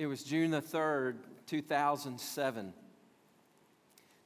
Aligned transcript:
it 0.00 0.06
was 0.06 0.22
June 0.22 0.50
the 0.50 0.62
3rd, 0.62 1.16
2007. 1.46 2.72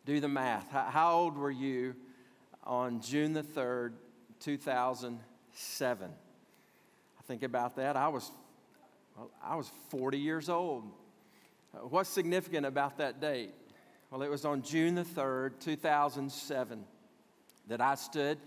Do 0.06 0.20
the 0.20 0.28
math. 0.28 0.70
How 0.70 1.14
old 1.14 1.36
were 1.36 1.50
you 1.50 1.96
on 2.62 3.00
June 3.00 3.32
the 3.32 3.42
3rd, 3.42 3.94
2007? 4.38 6.10
I 7.18 7.22
think 7.24 7.42
about 7.42 7.74
that. 7.74 7.96
I 7.96 8.06
was, 8.06 8.30
well, 9.16 9.32
I 9.42 9.56
was 9.56 9.68
40 9.88 10.16
years 10.16 10.48
old. 10.48 10.84
Uh, 11.74 11.78
what's 11.78 12.08
significant 12.08 12.66
about 12.66 12.98
that 12.98 13.20
date? 13.20 13.50
Well, 14.12 14.22
it 14.22 14.30
was 14.30 14.44
on 14.44 14.62
June 14.62 14.94
the 14.94 15.02
3rd, 15.02 15.58
2007, 15.58 16.84
that 17.66 17.80
I 17.80 17.96
stood 17.96 18.38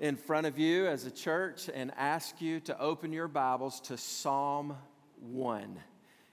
in 0.00 0.16
front 0.16 0.46
of 0.46 0.58
you 0.58 0.86
as 0.86 1.04
a 1.04 1.10
church 1.10 1.68
and 1.74 1.92
asked 1.98 2.40
you 2.40 2.60
to 2.60 2.80
open 2.80 3.12
your 3.12 3.28
Bibles 3.28 3.78
to 3.80 3.98
Psalm 3.98 4.74
1. 5.20 5.78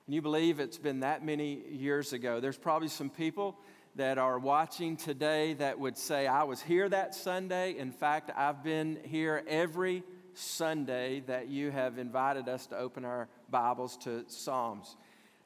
Can 0.06 0.14
you 0.14 0.22
believe 0.22 0.60
it's 0.60 0.78
been 0.78 1.00
that 1.00 1.24
many 1.24 1.62
years 1.72 2.12
ago? 2.12 2.42
There's 2.42 2.58
probably 2.58 2.90
some 2.90 3.10
people 3.10 3.58
that 3.96 4.18
are 4.18 4.38
watching 4.38 4.98
today 4.98 5.54
that 5.54 5.80
would 5.80 5.98
say, 5.98 6.28
I 6.28 6.44
was 6.44 6.62
here 6.62 6.90
that 6.90 7.16
Sunday. 7.16 7.78
In 7.78 7.94
fact, 7.94 8.30
I've 8.36 8.66
been 8.66 9.00
here 9.06 9.44
every 9.48 10.04
Sunday 10.34 11.22
that 11.28 11.48
you 11.48 11.72
have 11.72 11.98
invited 11.98 12.50
us 12.50 12.68
to 12.68 12.78
open 12.78 13.06
our 13.06 13.30
Bibles 13.50 13.96
to 14.00 14.26
Psalms. 14.28 14.98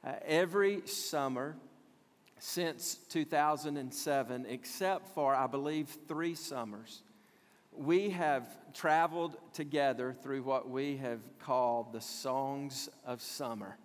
Uh, 0.03 0.13
every 0.25 0.87
summer 0.87 1.55
since 2.39 2.95
2007, 3.09 4.47
except 4.49 5.07
for, 5.09 5.35
I 5.35 5.45
believe, 5.45 5.95
three 6.07 6.33
summers, 6.33 7.03
we 7.73 8.09
have 8.09 8.47
traveled 8.73 9.37
together 9.53 10.15
through 10.23 10.41
what 10.41 10.67
we 10.67 10.97
have 10.97 11.19
called 11.37 11.93
the 11.93 12.01
Songs 12.01 12.89
of 13.05 13.21
Summer. 13.21 13.77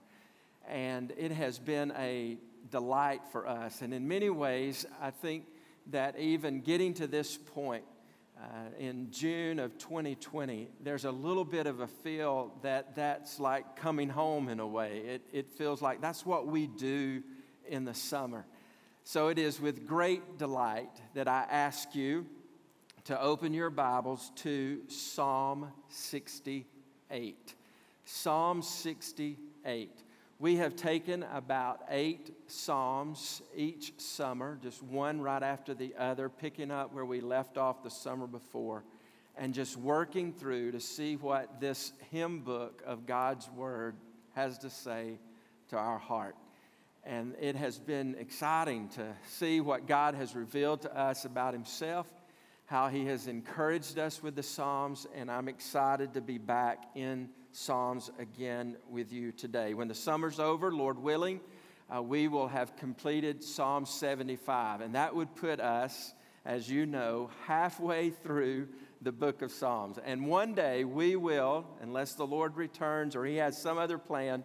And 0.73 1.13
it 1.19 1.33
has 1.33 1.59
been 1.59 1.93
a 1.99 2.39
delight 2.71 3.21
for 3.31 3.47
us. 3.47 3.83
And 3.83 3.93
in 3.93 4.09
many 4.09 4.31
ways, 4.31 4.87
I 5.03 5.11
think 5.11 5.45
that 5.89 6.19
even 6.19 6.63
getting 6.63 6.95
to 6.95 7.07
this 7.07 7.37
point 7.37 7.85
uh, 8.41 8.47
in 8.79 9.11
June 9.11 9.59
of 9.59 9.77
2020, 9.77 10.71
there's 10.83 11.05
a 11.05 11.11
little 11.11 11.45
bit 11.45 11.67
of 11.67 11.81
a 11.81 11.87
feel 11.87 12.55
that 12.63 12.97
that's 12.97 13.39
like 13.39 13.77
coming 13.77 14.09
home 14.09 14.49
in 14.49 14.61
a 14.61 14.67
way. 14.67 15.03
It, 15.05 15.23
it 15.31 15.51
feels 15.51 15.83
like 15.83 16.01
that's 16.01 16.25
what 16.25 16.47
we 16.47 16.69
do 16.69 17.23
in 17.69 17.85
the 17.85 17.95
summer. 17.95 18.47
So 19.05 19.29
it 19.29 19.39
is 19.39 19.61
with 19.61 19.87
great 19.87 20.39
delight 20.39 21.03
that 21.13 21.29
I 21.29 21.45
ask 21.51 21.95
you 21.95 22.25
to 23.05 23.21
open 23.21 23.53
your 23.53 23.69
Bibles 23.69 24.33
to 24.37 24.81
Psalm 24.89 25.71
68. 25.89 27.55
Psalm 28.07 28.63
68. 28.63 30.03
We 30.43 30.57
have 30.57 30.75
taken 30.75 31.23
about 31.33 31.83
eight 31.89 32.35
Psalms 32.49 33.43
each 33.55 33.93
summer, 33.99 34.59
just 34.61 34.83
one 34.83 35.21
right 35.21 35.41
after 35.41 35.73
the 35.73 35.95
other, 35.97 36.29
picking 36.29 36.73
up 36.73 36.93
where 36.93 37.05
we 37.05 37.21
left 37.21 37.57
off 37.57 37.85
the 37.85 37.91
summer 37.91 38.27
before, 38.27 38.83
and 39.37 39.55
just 39.55 39.77
working 39.77 40.33
through 40.33 40.73
to 40.73 40.81
see 40.81 41.15
what 41.15 41.61
this 41.61 41.93
hymn 42.11 42.41
book 42.41 42.83
of 42.85 43.07
God's 43.07 43.49
Word 43.51 43.95
has 44.35 44.59
to 44.59 44.69
say 44.69 45.21
to 45.69 45.77
our 45.77 45.99
heart. 45.99 46.35
And 47.05 47.37
it 47.41 47.55
has 47.55 47.79
been 47.79 48.17
exciting 48.19 48.89
to 48.97 49.15
see 49.29 49.61
what 49.61 49.87
God 49.87 50.17
has 50.17 50.35
revealed 50.35 50.83
to 50.83 50.99
us 50.99 51.25
about 51.25 51.53
Himself, 51.53 52.09
how 52.67 52.89
He 52.89 53.07
has 53.07 53.29
encouraged 53.29 53.97
us 53.97 54.21
with 54.21 54.35
the 54.35 54.43
Psalms, 54.43 55.07
and 55.15 55.31
I'm 55.31 55.47
excited 55.47 56.15
to 56.15 56.21
be 56.21 56.39
back 56.39 56.87
in 56.97 57.29
Psalms 57.55 58.11
again 58.19 58.77
with 58.89 59.13
you 59.13 59.31
today. 59.31 59.75
When 59.75 59.87
the 59.87 59.95
summer's 59.95 60.41
over, 60.41 60.73
Lord 60.73 60.99
willing, 60.99 61.41
uh, 61.95 62.03
we 62.03 62.27
will 62.27 62.49
have 62.49 62.77
completed 62.77 63.45
Psalm 63.45 63.85
75. 63.85 64.81
And 64.81 64.95
that 64.95 65.15
would 65.15 65.35
put 65.37 65.61
us, 65.61 66.15
as 66.47 66.71
you 66.71 66.87
know, 66.87 67.29
halfway 67.47 68.09
through 68.09 68.69
the 69.03 69.13
book 69.13 69.43
of 69.43 69.53
Psalms. 69.53 69.99
And 70.03 70.27
one 70.27 70.55
day 70.55 70.85
we 70.85 71.15
will, 71.15 71.67
unless 71.83 72.15
the 72.15 72.27
Lord 72.27 72.57
returns 72.57 73.15
or 73.15 73.27
He 73.27 73.37
has 73.37 73.61
some 73.61 73.77
other 73.77 73.99
plan, 73.99 74.45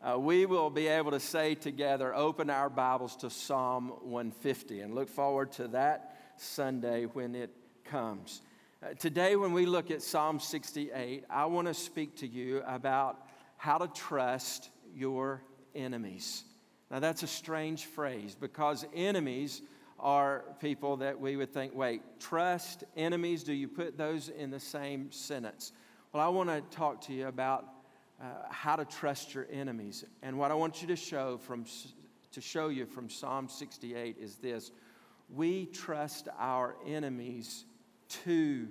uh, 0.00 0.16
we 0.16 0.46
will 0.46 0.70
be 0.70 0.86
able 0.86 1.10
to 1.10 1.20
say 1.20 1.56
together, 1.56 2.14
open 2.14 2.50
our 2.50 2.70
Bibles 2.70 3.16
to 3.16 3.30
Psalm 3.30 3.88
150 4.02 4.80
and 4.80 4.94
look 4.94 5.08
forward 5.08 5.50
to 5.52 5.66
that 5.68 6.20
Sunday 6.36 7.06
when 7.06 7.34
it 7.34 7.50
comes. 7.84 8.42
Uh, 8.84 8.92
today, 8.98 9.34
when 9.34 9.52
we 9.52 9.64
look 9.64 9.90
at 9.90 10.02
Psalm 10.02 10.38
68, 10.38 11.24
I 11.30 11.46
want 11.46 11.68
to 11.68 11.72
speak 11.72 12.16
to 12.16 12.26
you 12.26 12.62
about 12.66 13.26
how 13.56 13.78
to 13.78 13.86
trust 13.88 14.68
your 14.94 15.40
enemies. 15.74 16.44
Now, 16.90 16.98
that's 17.00 17.22
a 17.22 17.26
strange 17.26 17.86
phrase 17.86 18.36
because 18.38 18.84
enemies 18.94 19.62
are 19.98 20.44
people 20.60 20.98
that 20.98 21.18
we 21.18 21.36
would 21.36 21.54
think, 21.54 21.74
wait, 21.74 22.02
trust 22.20 22.84
enemies, 22.94 23.42
do 23.42 23.54
you 23.54 23.68
put 23.68 23.96
those 23.96 24.28
in 24.28 24.50
the 24.50 24.60
same 24.60 25.10
sentence? 25.10 25.72
Well, 26.12 26.22
I 26.22 26.28
want 26.28 26.50
to 26.50 26.60
talk 26.76 27.00
to 27.02 27.14
you 27.14 27.28
about 27.28 27.66
uh, 28.20 28.24
how 28.50 28.76
to 28.76 28.84
trust 28.84 29.34
your 29.34 29.46
enemies. 29.50 30.04
And 30.22 30.38
what 30.38 30.50
I 30.50 30.54
want 30.54 30.82
you 30.82 30.88
to 30.88 30.96
show 30.96 31.38
from 31.38 31.64
to 32.32 32.40
show 32.40 32.68
you 32.68 32.84
from 32.84 33.08
Psalm 33.08 33.48
68 33.48 34.16
is 34.20 34.36
this. 34.36 34.72
We 35.30 35.66
trust 35.66 36.28
our 36.38 36.76
enemies 36.86 37.64
to 38.08 38.68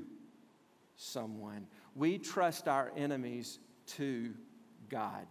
someone. 0.96 1.68
We 1.96 2.18
trust 2.18 2.68
our 2.68 2.92
enemies 2.96 3.60
to 3.98 4.34
God. 4.90 5.26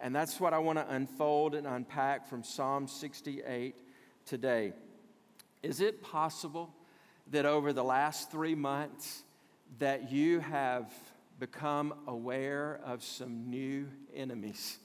And 0.00 0.14
that's 0.14 0.40
what 0.40 0.54
I 0.54 0.58
want 0.58 0.78
to 0.78 0.88
unfold 0.88 1.54
and 1.54 1.66
unpack 1.66 2.28
from 2.28 2.44
Psalm 2.44 2.86
68 2.86 3.76
today. 4.24 4.72
Is 5.62 5.80
it 5.80 6.02
possible 6.02 6.72
that 7.30 7.44
over 7.44 7.72
the 7.72 7.82
last 7.82 8.30
three 8.30 8.54
months 8.54 9.24
that 9.78 10.10
you 10.10 10.40
have 10.40 10.92
become 11.40 11.94
aware 12.06 12.80
of 12.84 13.02
some 13.02 13.50
new 13.50 13.88
enemies? 14.14 14.78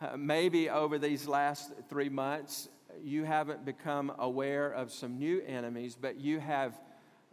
Uh, 0.00 0.16
maybe 0.16 0.68
over 0.68 0.98
these 0.98 1.28
last 1.28 1.72
three 1.88 2.08
months, 2.08 2.68
you 3.02 3.24
haven't 3.24 3.64
become 3.64 4.12
aware 4.18 4.70
of 4.70 4.90
some 4.90 5.18
new 5.18 5.42
enemies, 5.46 5.96
but 6.00 6.16
you 6.16 6.40
have 6.40 6.78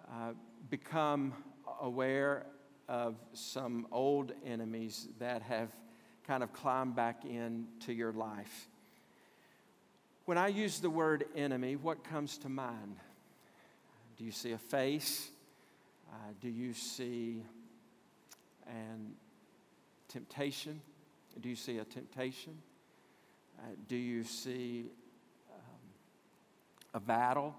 uh, 0.10 0.34
become 0.70 1.34
aware 1.82 2.46
of 2.88 3.16
some 3.34 3.88
old 3.92 4.32
enemies 4.46 5.08
that 5.20 5.42
have 5.42 5.70
kind 6.26 6.44
of 6.44 6.52
climbed 6.54 6.96
back 6.96 7.24
into 7.26 7.94
your 7.94 8.12
life. 8.12 8.68
When 10.26 10.38
I 10.38 10.48
use 10.48 10.80
the 10.80 10.90
word 10.90 11.26
enemy, 11.36 11.76
what 11.76 12.04
comes 12.04 12.38
to 12.40 12.50
mind? 12.50 12.98
Do 14.18 14.26
you 14.26 14.32
see 14.32 14.52
a 14.52 14.58
face? 14.58 15.30
Uh, 16.12 16.16
do 16.42 16.50
you 16.50 16.74
see 16.74 17.44
an 18.68 19.14
temptation? 20.10 20.82
Do 21.40 21.50
you 21.50 21.56
see 21.56 21.78
a 21.78 21.86
temptation? 21.86 22.58
Uh, 23.60 23.62
do 23.88 23.96
you 23.96 24.24
see 24.24 24.90
um, 25.54 25.90
a 26.94 27.00
battle? 27.00 27.56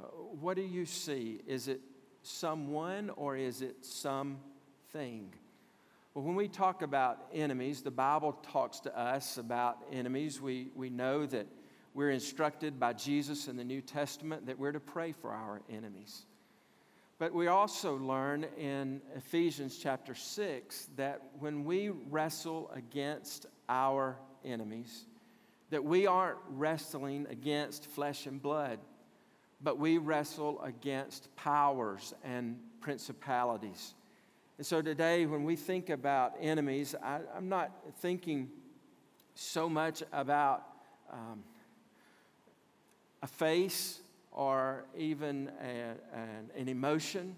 Uh, 0.00 0.04
what 0.40 0.56
do 0.56 0.62
you 0.62 0.86
see? 0.86 1.40
Is 1.46 1.68
it 1.68 1.80
someone 2.22 3.10
or 3.10 3.36
is 3.36 3.62
it 3.62 3.84
something? 3.84 5.32
Well, 6.14 6.24
when 6.24 6.34
we 6.34 6.48
talk 6.48 6.82
about 6.82 7.18
enemies, 7.32 7.82
the 7.82 7.90
Bible 7.90 8.32
talks 8.52 8.80
to 8.80 8.98
us 8.98 9.38
about 9.38 9.78
enemies. 9.90 10.40
We, 10.40 10.68
we 10.74 10.90
know 10.90 11.24
that 11.26 11.46
we're 11.94 12.10
instructed 12.10 12.78
by 12.78 12.92
Jesus 12.94 13.48
in 13.48 13.56
the 13.56 13.64
New 13.64 13.80
Testament 13.80 14.46
that 14.46 14.58
we're 14.58 14.72
to 14.72 14.80
pray 14.80 15.12
for 15.12 15.30
our 15.30 15.62
enemies. 15.70 16.24
But 17.18 17.32
we 17.32 17.46
also 17.46 17.96
learn 17.98 18.44
in 18.58 19.00
Ephesians 19.14 19.78
chapter 19.78 20.14
6 20.14 20.88
that 20.96 21.22
when 21.38 21.64
we 21.64 21.90
wrestle 22.10 22.70
against 22.74 23.46
our 23.68 24.16
enemies, 24.44 25.06
that 25.70 25.84
we 25.84 26.06
aren't 26.06 26.38
wrestling 26.48 27.26
against 27.30 27.86
flesh 27.86 28.26
and 28.26 28.42
blood, 28.42 28.80
but 29.62 29.78
we 29.78 29.98
wrestle 29.98 30.60
against 30.62 31.34
powers 31.36 32.14
and 32.24 32.58
principalities. 32.80 33.94
And 34.58 34.66
so 34.66 34.82
today, 34.82 35.26
when 35.26 35.44
we 35.44 35.56
think 35.56 35.88
about 35.88 36.34
enemies, 36.40 36.94
I, 37.02 37.20
am 37.36 37.48
not 37.48 37.72
thinking 38.00 38.50
so 39.34 39.68
much 39.68 40.02
about 40.12 40.64
um, 41.10 41.42
a 43.22 43.26
face 43.26 44.00
or 44.30 44.84
even 44.96 45.50
a, 45.62 45.94
an, 46.14 46.50
an 46.56 46.68
emotion. 46.68 47.36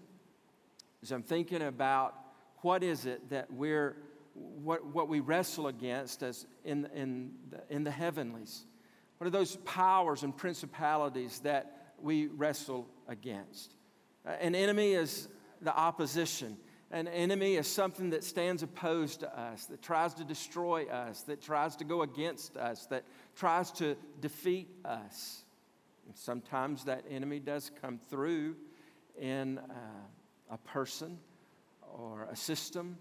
As 1.02 1.12
I'm 1.12 1.22
thinking 1.22 1.62
about 1.62 2.14
what 2.62 2.82
is 2.82 3.04
it 3.04 3.28
that 3.30 3.52
we're, 3.52 3.96
what, 4.34 4.84
what 4.86 5.08
we 5.08 5.20
wrestle 5.20 5.66
against 5.66 6.22
as 6.22 6.46
in, 6.64 6.88
in, 6.94 7.32
the, 7.50 7.62
in 7.68 7.84
the 7.84 7.90
heavenlies. 7.90 8.64
What 9.18 9.26
are 9.26 9.30
those 9.30 9.56
powers 9.64 10.22
and 10.22 10.36
principalities 10.36 11.40
that 11.40 11.83
we 12.04 12.26
wrestle 12.26 12.86
against. 13.08 13.74
An 14.26 14.54
enemy 14.54 14.92
is 14.92 15.26
the 15.62 15.74
opposition. 15.74 16.58
An 16.90 17.08
enemy 17.08 17.56
is 17.56 17.66
something 17.66 18.10
that 18.10 18.22
stands 18.22 18.62
opposed 18.62 19.20
to 19.20 19.40
us, 19.40 19.64
that 19.66 19.80
tries 19.82 20.12
to 20.14 20.24
destroy 20.24 20.84
us, 20.84 21.22
that 21.22 21.40
tries 21.40 21.76
to 21.76 21.84
go 21.84 22.02
against 22.02 22.58
us, 22.58 22.86
that 22.86 23.04
tries 23.34 23.70
to 23.72 23.96
defeat 24.20 24.68
us. 24.84 25.44
And 26.06 26.14
sometimes 26.14 26.84
that 26.84 27.04
enemy 27.10 27.40
does 27.40 27.70
come 27.80 27.98
through 28.10 28.56
in 29.18 29.58
uh, 29.58 29.72
a 30.50 30.58
person 30.58 31.18
or 31.98 32.28
a 32.30 32.36
system, 32.36 32.98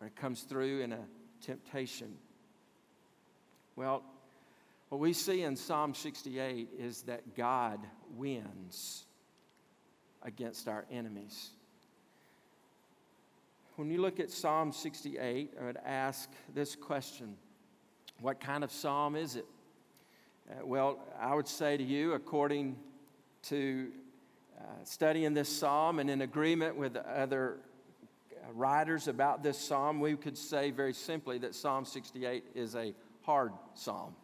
or 0.00 0.06
it 0.06 0.16
comes 0.16 0.42
through 0.42 0.80
in 0.80 0.92
a 0.92 1.04
temptation. 1.42 2.16
Well, 3.76 4.02
what 4.90 5.00
we 5.00 5.12
see 5.12 5.42
in 5.42 5.54
Psalm 5.54 5.94
68 5.94 6.68
is 6.76 7.02
that 7.02 7.36
God 7.36 7.78
wins 8.16 9.04
against 10.22 10.66
our 10.66 10.84
enemies. 10.90 11.50
When 13.76 13.88
you 13.88 14.00
look 14.00 14.18
at 14.18 14.32
Psalm 14.32 14.72
68, 14.72 15.54
I 15.58 15.64
would 15.64 15.78
ask 15.86 16.28
this 16.54 16.74
question 16.74 17.36
What 18.20 18.40
kind 18.40 18.64
of 18.64 18.72
psalm 18.72 19.14
is 19.14 19.36
it? 19.36 19.46
Uh, 20.50 20.66
well, 20.66 20.98
I 21.20 21.36
would 21.36 21.46
say 21.46 21.76
to 21.76 21.84
you, 21.84 22.14
according 22.14 22.76
to 23.44 23.92
uh, 24.58 24.62
studying 24.82 25.34
this 25.34 25.48
psalm 25.48 26.00
and 26.00 26.10
in 26.10 26.22
agreement 26.22 26.74
with 26.74 26.96
other 26.96 27.58
uh, 28.34 28.52
writers 28.54 29.06
about 29.06 29.44
this 29.44 29.56
psalm, 29.56 30.00
we 30.00 30.16
could 30.16 30.36
say 30.36 30.72
very 30.72 30.92
simply 30.92 31.38
that 31.38 31.54
Psalm 31.54 31.84
68 31.84 32.42
is 32.56 32.74
a 32.74 32.92
hard 33.22 33.52
psalm. 33.74 34.16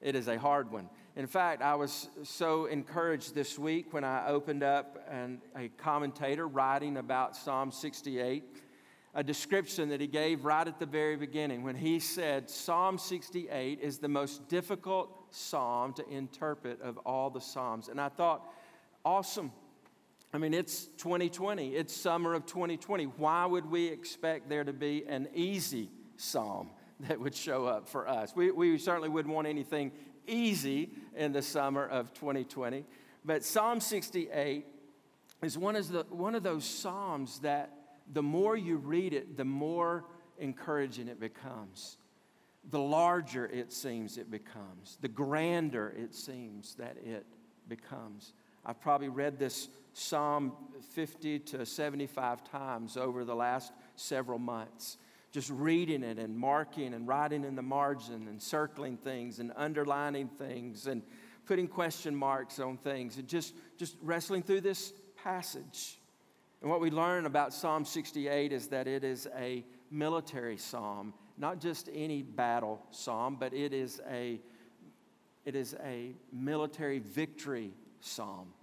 It 0.00 0.14
is 0.14 0.28
a 0.28 0.38
hard 0.38 0.70
one. 0.70 0.88
In 1.16 1.26
fact, 1.26 1.62
I 1.62 1.74
was 1.74 2.08
so 2.22 2.66
encouraged 2.66 3.34
this 3.34 3.58
week 3.58 3.94
when 3.94 4.04
I 4.04 4.28
opened 4.28 4.62
up 4.62 5.02
and 5.10 5.40
a 5.56 5.68
commentator 5.68 6.46
writing 6.46 6.98
about 6.98 7.34
Psalm 7.34 7.72
68, 7.72 8.44
a 9.14 9.24
description 9.24 9.88
that 9.88 10.00
he 10.00 10.06
gave 10.06 10.44
right 10.44 10.68
at 10.68 10.78
the 10.78 10.84
very 10.84 11.16
beginning 11.16 11.62
when 11.62 11.74
he 11.74 11.98
said 11.98 12.50
Psalm 12.50 12.98
68 12.98 13.80
is 13.80 13.96
the 13.96 14.08
most 14.08 14.46
difficult 14.48 15.34
psalm 15.34 15.94
to 15.94 16.06
interpret 16.10 16.82
of 16.82 16.98
all 16.98 17.30
the 17.30 17.40
psalms. 17.40 17.88
And 17.88 17.98
I 17.98 18.10
thought, 18.10 18.46
awesome. 19.02 19.52
I 20.34 20.38
mean, 20.38 20.52
it's 20.52 20.88
2020, 20.98 21.74
it's 21.74 21.96
summer 21.96 22.34
of 22.34 22.44
2020. 22.44 23.04
Why 23.04 23.46
would 23.46 23.64
we 23.64 23.86
expect 23.86 24.50
there 24.50 24.64
to 24.64 24.74
be 24.74 25.06
an 25.08 25.28
easy 25.34 25.88
psalm 26.18 26.68
that 27.00 27.20
would 27.20 27.34
show 27.34 27.66
up 27.66 27.88
for 27.88 28.08
us? 28.08 28.34
We, 28.34 28.50
we 28.50 28.78
certainly 28.78 29.08
wouldn't 29.08 29.34
want 29.34 29.46
anything 29.46 29.92
easy 30.26 30.90
in 31.14 31.32
the 31.32 31.42
summer 31.42 31.86
of 31.86 32.12
2020. 32.14 32.84
But 33.24 33.44
Psalm 33.44 33.80
68 33.80 34.66
is 35.42 35.58
one 35.58 35.76
of, 35.76 35.88
the, 35.88 36.06
one 36.10 36.34
of 36.34 36.42
those 36.42 36.64
psalms 36.64 37.40
that 37.40 37.72
the 38.12 38.22
more 38.22 38.56
you 38.56 38.76
read 38.76 39.12
it, 39.12 39.36
the 39.36 39.44
more 39.44 40.04
encouraging 40.38 41.08
it 41.08 41.20
becomes. 41.20 41.98
The 42.70 42.78
larger 42.80 43.46
it 43.46 43.72
seems 43.72 44.18
it 44.18 44.30
becomes, 44.30 44.98
the 45.00 45.08
grander 45.08 45.94
it 45.96 46.14
seems 46.14 46.74
that 46.76 46.96
it 47.04 47.26
becomes. 47.68 48.32
I've 48.64 48.80
probably 48.80 49.08
read 49.08 49.38
this 49.38 49.68
Psalm 49.92 50.52
50 50.92 51.38
to 51.38 51.64
75 51.64 52.44
times 52.44 52.96
over 52.96 53.24
the 53.24 53.34
last 53.34 53.72
several 53.94 54.38
months. 54.38 54.98
Just 55.36 55.50
reading 55.50 56.02
it 56.02 56.18
and 56.18 56.34
marking 56.34 56.94
and 56.94 57.06
writing 57.06 57.44
in 57.44 57.56
the 57.56 57.62
margin 57.62 58.26
and 58.26 58.40
circling 58.40 58.96
things 58.96 59.38
and 59.38 59.52
underlining 59.54 60.28
things 60.28 60.86
and 60.86 61.02
putting 61.44 61.68
question 61.68 62.16
marks 62.16 62.58
on 62.58 62.78
things 62.78 63.18
and 63.18 63.28
just, 63.28 63.52
just 63.76 63.98
wrestling 64.00 64.42
through 64.42 64.62
this 64.62 64.94
passage. 65.22 66.00
And 66.62 66.70
what 66.70 66.80
we 66.80 66.90
learn 66.90 67.26
about 67.26 67.52
Psalm 67.52 67.84
68 67.84 68.50
is 68.50 68.68
that 68.68 68.86
it 68.88 69.04
is 69.04 69.28
a 69.36 69.62
military 69.90 70.56
psalm, 70.56 71.12
not 71.36 71.60
just 71.60 71.90
any 71.92 72.22
battle 72.22 72.82
psalm, 72.90 73.36
but 73.38 73.52
it 73.52 73.74
is 73.74 74.00
a, 74.10 74.40
it 75.44 75.54
is 75.54 75.76
a 75.84 76.14
military 76.32 77.00
victory 77.00 77.74
psalm. 78.00 78.54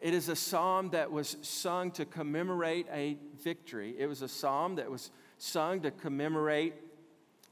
It 0.00 0.14
is 0.14 0.28
a 0.28 0.34
psalm 0.34 0.90
that 0.90 1.12
was 1.12 1.36
sung 1.42 1.92
to 1.92 2.04
commemorate 2.04 2.88
a 2.92 3.18
victory. 3.40 3.94
It 3.96 4.08
was 4.08 4.20
a 4.20 4.26
psalm 4.26 4.74
that 4.74 4.90
was 4.90 5.12
sung 5.42 5.80
to 5.80 5.90
commemorate 5.90 6.72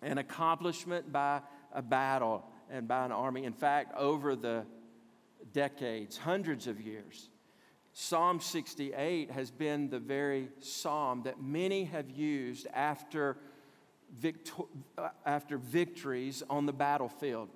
an 0.00 0.18
accomplishment 0.18 1.10
by 1.12 1.40
a 1.72 1.82
battle 1.82 2.44
and 2.70 2.86
by 2.86 3.04
an 3.04 3.10
army. 3.10 3.44
In 3.44 3.52
fact, 3.52 3.92
over 3.96 4.36
the 4.36 4.64
decades, 5.52 6.16
hundreds 6.16 6.68
of 6.68 6.80
years, 6.80 7.30
Psalm 7.92 8.38
68 8.38 9.32
has 9.32 9.50
been 9.50 9.90
the 9.90 9.98
very 9.98 10.50
psalm 10.60 11.22
that 11.24 11.42
many 11.42 11.82
have 11.82 12.08
used 12.08 12.68
after, 12.72 13.36
victor- 14.16 14.62
uh, 14.96 15.08
after 15.26 15.58
victories 15.58 16.44
on 16.48 16.66
the 16.66 16.72
battlefield. 16.72 17.48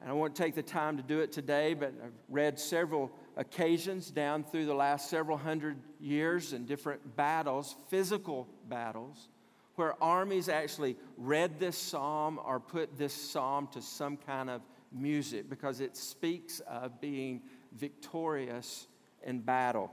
And 0.00 0.08
I 0.08 0.14
won't 0.14 0.34
take 0.34 0.54
the 0.54 0.62
time 0.62 0.96
to 0.96 1.02
do 1.02 1.20
it 1.20 1.32
today, 1.32 1.74
but 1.74 1.92
I've 2.02 2.12
read 2.30 2.58
several 2.58 3.10
occasions 3.36 4.10
down 4.10 4.42
through 4.42 4.64
the 4.64 4.74
last 4.74 5.10
several 5.10 5.36
hundred 5.36 5.76
years 6.00 6.54
in 6.54 6.64
different 6.64 7.14
battles, 7.14 7.76
physical 7.88 8.48
battles, 8.70 9.28
where 9.76 10.02
armies 10.02 10.48
actually 10.48 10.96
read 11.16 11.60
this 11.60 11.76
psalm 11.76 12.40
or 12.44 12.58
put 12.58 12.98
this 12.98 13.12
psalm 13.12 13.68
to 13.68 13.80
some 13.80 14.16
kind 14.16 14.50
of 14.50 14.62
music 14.92 15.48
because 15.48 15.80
it 15.80 15.96
speaks 15.96 16.60
of 16.60 17.00
being 17.00 17.42
victorious 17.72 18.88
in 19.22 19.40
battle. 19.40 19.90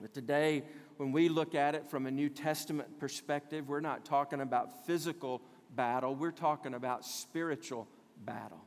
But 0.00 0.14
today, 0.14 0.64
when 0.96 1.12
we 1.12 1.28
look 1.28 1.54
at 1.54 1.74
it 1.74 1.88
from 1.88 2.06
a 2.06 2.10
New 2.10 2.28
Testament 2.28 2.98
perspective, 2.98 3.68
we're 3.68 3.80
not 3.80 4.04
talking 4.04 4.40
about 4.40 4.86
physical 4.86 5.42
battle, 5.76 6.14
we're 6.14 6.30
talking 6.30 6.74
about 6.74 7.04
spiritual 7.04 7.86
battle. 8.24 8.60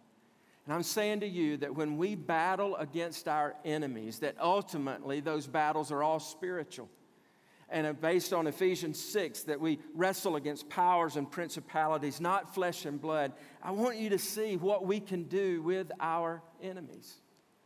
And 0.66 0.74
I'm 0.74 0.84
saying 0.84 1.20
to 1.22 1.28
you 1.28 1.58
that 1.58 1.76
when 1.76 1.98
we 1.98 2.16
battle 2.16 2.76
against 2.78 3.28
our 3.28 3.56
enemies, 3.66 4.20
that 4.20 4.36
ultimately 4.40 5.20
those 5.20 5.46
battles 5.46 5.92
are 5.92 6.02
all 6.02 6.20
spiritual. 6.20 6.90
And 7.74 8.00
based 8.00 8.34
on 8.34 8.46
Ephesians 8.46 9.04
6, 9.04 9.44
that 9.46 9.60
we 9.60 9.80
wrestle 9.96 10.36
against 10.36 10.70
powers 10.70 11.16
and 11.16 11.30
principalities, 11.30 12.22
not 12.22 12.54
flesh 12.54 12.86
and 12.86 13.02
blood. 13.02 13.34
I 13.64 13.72
want 13.72 13.98
you 13.98 14.12
to 14.12 14.20
see 14.20 14.58
what 14.58 14.86
we 14.86 15.00
can 15.00 15.24
do 15.24 15.64
with 15.64 15.92
our 16.00 16.44
enemies. 16.62 17.16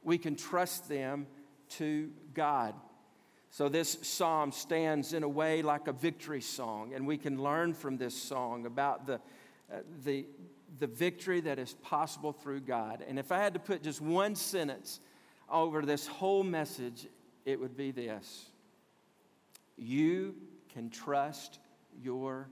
We 0.01 0.17
can 0.17 0.37
trust 0.37 0.87
them 0.87 1.27
to 1.71 2.09
God. 2.33 2.73
So, 3.49 3.67
this 3.67 3.97
psalm 4.01 4.53
stands 4.53 5.11
in 5.11 5.23
a 5.23 5.27
way 5.27 5.61
like 5.61 5.89
a 5.89 5.93
victory 5.93 6.41
song, 6.41 6.93
and 6.93 7.05
we 7.05 7.17
can 7.17 7.43
learn 7.43 7.73
from 7.73 7.97
this 7.97 8.15
song 8.15 8.65
about 8.65 9.07
the, 9.07 9.15
uh, 9.69 9.79
the, 10.05 10.25
the 10.79 10.87
victory 10.87 11.41
that 11.41 11.59
is 11.59 11.73
possible 11.73 12.31
through 12.31 12.61
God. 12.61 13.03
And 13.05 13.19
if 13.19 13.33
I 13.33 13.39
had 13.39 13.53
to 13.55 13.59
put 13.59 13.83
just 13.83 13.99
one 13.99 14.35
sentence 14.35 15.01
over 15.49 15.81
this 15.81 16.07
whole 16.07 16.43
message, 16.43 17.07
it 17.43 17.59
would 17.59 17.75
be 17.75 17.91
this 17.91 18.45
You 19.77 20.35
can 20.69 20.89
trust 20.89 21.59
your 22.01 22.49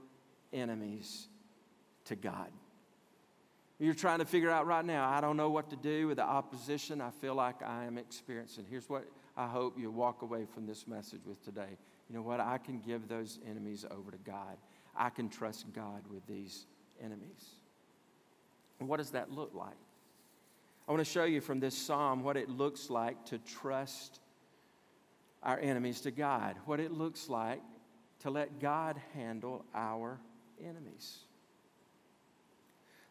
enemies 0.54 1.28
to 2.06 2.16
God. 2.16 2.50
You're 3.78 3.94
trying 3.94 4.20
to 4.20 4.26
figure 4.26 4.50
out 4.50 4.68
right 4.68 4.86
now, 4.86 5.10
I 5.10 5.20
don't 5.20 5.36
know 5.36 5.50
what 5.50 5.70
to 5.72 5.76
do 5.76 6.08
with 6.08 6.18
the 6.18 6.24
opposition 6.24 7.02
I 7.02 7.10
feel 7.10 7.36
like 7.36 7.62
I 7.62 7.84
am 7.84 7.98
experiencing. 7.98 8.66
Here's 8.70 8.88
what 8.88 9.06
I 9.36 9.48
hope 9.48 9.78
you 9.78 9.92
walk 9.92 10.22
away 10.22 10.46
from 10.46 10.66
this 10.66 10.88
message 10.88 11.22
with 11.26 11.44
today. 11.44 11.78
You 12.10 12.16
know 12.16 12.22
what? 12.22 12.40
I 12.40 12.58
can 12.58 12.80
give 12.80 13.10
those 13.10 13.40
enemies 13.50 13.86
over 13.92 14.12
to 14.12 14.18
God. 14.20 14.58
I 14.96 15.10
can 15.10 15.28
trust 15.28 15.66
God 15.74 16.04
with 16.10 16.26
these 16.26 16.68
enemies. 17.04 17.56
What 18.80 18.98
does 18.98 19.12
that 19.12 19.32
look 19.32 19.54
like? 19.54 19.76
I 20.88 20.92
want 20.92 21.04
to 21.04 21.12
show 21.12 21.24
you 21.24 21.42
from 21.42 21.60
this 21.60 21.76
psalm 21.76 22.24
what 22.24 22.38
it 22.38 22.50
looks 22.50 22.90
like 22.90 23.26
to 23.26 23.40
trust 23.40 24.20
our 25.46 25.60
enemies 25.60 26.02
to 26.02 26.12
God, 26.12 26.56
what 26.66 26.80
it 26.80 26.92
looks 26.92 27.30
like 27.30 27.62
to 28.20 28.32
let 28.32 28.60
God 28.60 29.00
handle 29.14 29.64
our 29.74 30.20
enemies. 30.60 31.20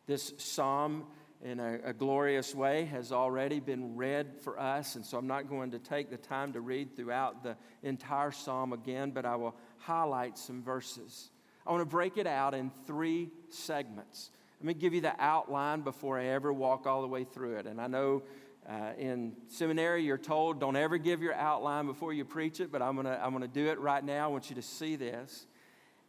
This 0.07 0.35
psalm, 0.37 1.07
in 1.43 1.61
a, 1.61 1.79
a, 1.85 1.93
glorious 1.93 2.55
way, 2.55 2.85
has 2.87 3.13
already 3.13 3.61
been 3.61 3.97
read 3.97 4.35
for 4.43 4.59
us, 4.59 4.97
and 4.97 5.07
so 5.07 5.17
I'm 5.17 5.27
not 5.27 5.49
going 5.49 5.71
to 5.71 5.79
take 5.79 6.11
the 6.11 6.17
time 6.17 6.53
to 6.55 6.61
read 6.61 6.97
throughout 6.97 7.43
the 7.43 7.57
entire 7.83 8.33
psalm 8.33 8.73
again, 8.73 9.13
but 9.13 9.25
I 9.25 9.37
will 9.37 9.55
highlight 9.79 10.37
some 10.37 10.63
verses. 10.63 11.31
I 11.67 11.71
want 11.71 11.83
to 11.83 11.87
break 11.87 12.19
it 12.19 12.27
out 12.27 12.55
in 12.55 12.71
three 12.87 13.31
segments. 13.49 14.31
Let 14.61 14.67
me 14.67 14.75
give 14.75 14.95
you 14.95 15.01
the 15.01 15.15
outline 15.19 15.83
before 15.83 16.19
I 16.19 16.27
ever 16.27 16.53
walk 16.53 16.87
all 16.87 17.03
the 17.03 17.09
way 17.09 17.25
through 17.25 17.57
it. 17.57 17.67
And 17.67 17.81
I 17.81 17.87
know 17.87 18.23
uh, 18.69 18.93
in 18.99 19.35
seminary 19.49 20.03
you're 20.05 20.19
told 20.19 20.61
don't 20.61 20.77
ever 20.77 20.99
give 20.99 21.23
your 21.23 21.35
outline 21.35 21.87
before 21.87 22.13
you 22.13 22.25
preach 22.25 22.61
it, 22.61 22.73
but 22.73 22.83
I'm 22.83 22.95
going 22.95 23.07
to 23.07 23.25
I'm 23.25 23.39
to 23.41 23.49
do 23.49 23.67
it 23.67 23.79
right 23.79 24.03
now. 24.03 24.25
I 24.25 24.27
want 24.29 24.49
you 24.49 24.57
to 24.57 24.63
see 24.63 24.97
this. 24.97 25.47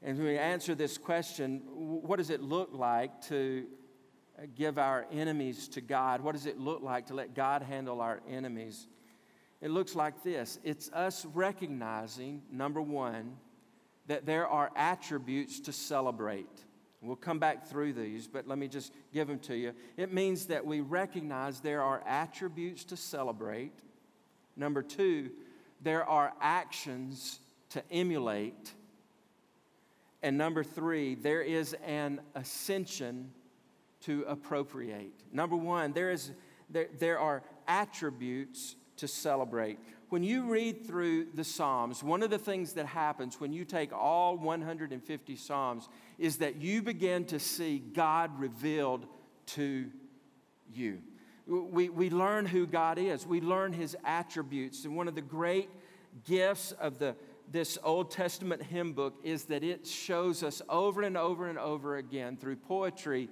And 0.01 0.17
when 0.17 0.27
we 0.27 0.37
answer 0.37 0.75
this 0.75 0.97
question, 0.97 1.61
what 1.67 2.17
does 2.17 2.29
it 2.29 2.41
look 2.41 2.69
like 2.73 3.21
to 3.27 3.65
give 4.55 4.77
our 4.77 5.05
enemies 5.11 5.67
to 5.69 5.81
God? 5.81 6.21
What 6.21 6.33
does 6.33 6.45
it 6.45 6.59
look 6.59 6.81
like 6.81 7.07
to 7.07 7.13
let 7.13 7.33
God 7.33 7.61
handle 7.61 8.01
our 8.01 8.21
enemies? 8.29 8.87
It 9.61 9.71
looks 9.71 9.95
like 9.95 10.23
this 10.23 10.59
it's 10.63 10.91
us 10.91 11.25
recognizing, 11.25 12.43
number 12.51 12.81
one, 12.81 13.37
that 14.07 14.25
there 14.25 14.47
are 14.47 14.71
attributes 14.75 15.59
to 15.61 15.73
celebrate. 15.73 16.63
We'll 17.01 17.15
come 17.15 17.39
back 17.39 17.67
through 17.67 17.93
these, 17.93 18.27
but 18.27 18.47
let 18.47 18.57
me 18.57 18.67
just 18.67 18.93
give 19.13 19.27
them 19.27 19.39
to 19.39 19.55
you. 19.55 19.73
It 19.97 20.11
means 20.11 20.47
that 20.47 20.65
we 20.65 20.81
recognize 20.81 21.59
there 21.59 21.83
are 21.83 22.01
attributes 22.07 22.83
to 22.85 22.97
celebrate. 22.97 23.73
Number 24.55 24.81
two, 24.81 25.29
there 25.81 26.03
are 26.03 26.33
actions 26.41 27.39
to 27.69 27.83
emulate. 27.91 28.73
And 30.23 30.37
number 30.37 30.63
three, 30.63 31.15
there 31.15 31.41
is 31.41 31.75
an 31.85 32.21
ascension 32.33 33.31
to 34.01 34.23
appropriate. 34.27 35.13
Number 35.31 35.55
one, 35.55 35.93
there, 35.93 36.11
is, 36.11 36.31
there, 36.69 36.87
there 36.99 37.19
are 37.19 37.43
attributes 37.67 38.75
to 38.97 39.07
celebrate. 39.07 39.77
When 40.09 40.23
you 40.23 40.43
read 40.43 40.85
through 40.87 41.27
the 41.33 41.43
Psalms, 41.43 42.03
one 42.03 42.23
of 42.23 42.29
the 42.29 42.37
things 42.37 42.73
that 42.73 42.85
happens 42.85 43.39
when 43.39 43.51
you 43.51 43.65
take 43.65 43.91
all 43.91 44.37
150 44.37 45.35
Psalms 45.35 45.89
is 46.17 46.37
that 46.37 46.61
you 46.61 46.81
begin 46.81 47.25
to 47.25 47.39
see 47.39 47.79
God 47.79 48.39
revealed 48.39 49.05
to 49.47 49.89
you. 50.73 50.99
We, 51.47 51.89
we 51.89 52.09
learn 52.09 52.45
who 52.45 52.65
God 52.65 52.97
is, 52.97 53.25
we 53.25 53.41
learn 53.41 53.73
his 53.73 53.95
attributes. 54.03 54.85
And 54.85 54.95
one 54.95 55.07
of 55.07 55.15
the 55.15 55.21
great 55.21 55.69
gifts 56.25 56.71
of 56.73 56.97
the, 56.97 57.15
this 57.51 57.77
Old 57.83 58.09
Testament 58.09 58.63
hymn 58.63 58.93
book 58.93 59.19
is 59.23 59.45
that 59.45 59.63
it 59.63 59.85
shows 59.85 60.41
us 60.41 60.61
over 60.69 61.03
and 61.03 61.15
over 61.15 61.47
and 61.47 61.59
over 61.59 61.97
again 61.97 62.37
through 62.37 62.55
poetry 62.55 63.29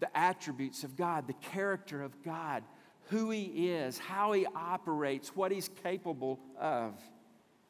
the 0.00 0.14
attributes 0.16 0.84
of 0.84 0.96
God, 0.96 1.26
the 1.26 1.32
character 1.34 2.02
of 2.02 2.22
God, 2.22 2.62
who 3.08 3.30
He 3.30 3.70
is, 3.70 3.98
how 3.98 4.32
He 4.32 4.46
operates, 4.54 5.34
what 5.34 5.52
He's 5.52 5.70
capable 5.82 6.40
of. 6.58 6.94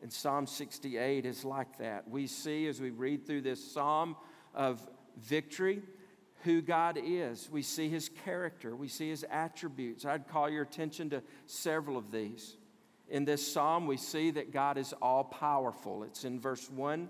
And 0.02 0.12
Psalm 0.12 0.46
68 0.46 1.24
is 1.24 1.44
like 1.44 1.78
that. 1.78 2.08
We 2.08 2.26
see 2.26 2.66
as 2.66 2.80
we 2.80 2.90
read 2.90 3.26
through 3.26 3.42
this 3.42 3.62
psalm 3.62 4.16
of 4.56 4.80
victory 5.16 5.82
who 6.42 6.62
God 6.62 6.98
is. 7.02 7.48
We 7.50 7.62
see 7.62 7.88
His 7.88 8.08
character, 8.24 8.74
we 8.74 8.88
see 8.88 9.10
His 9.10 9.24
attributes. 9.30 10.04
I'd 10.04 10.28
call 10.28 10.48
your 10.48 10.62
attention 10.62 11.10
to 11.10 11.22
several 11.46 11.96
of 11.96 12.10
these. 12.10 12.56
In 13.08 13.24
this 13.24 13.52
psalm, 13.52 13.86
we 13.86 13.96
see 13.96 14.32
that 14.32 14.52
God 14.52 14.78
is 14.78 14.92
all 15.00 15.22
powerful. 15.22 16.02
It's 16.02 16.24
in 16.24 16.40
verse 16.40 16.68
1. 16.68 17.08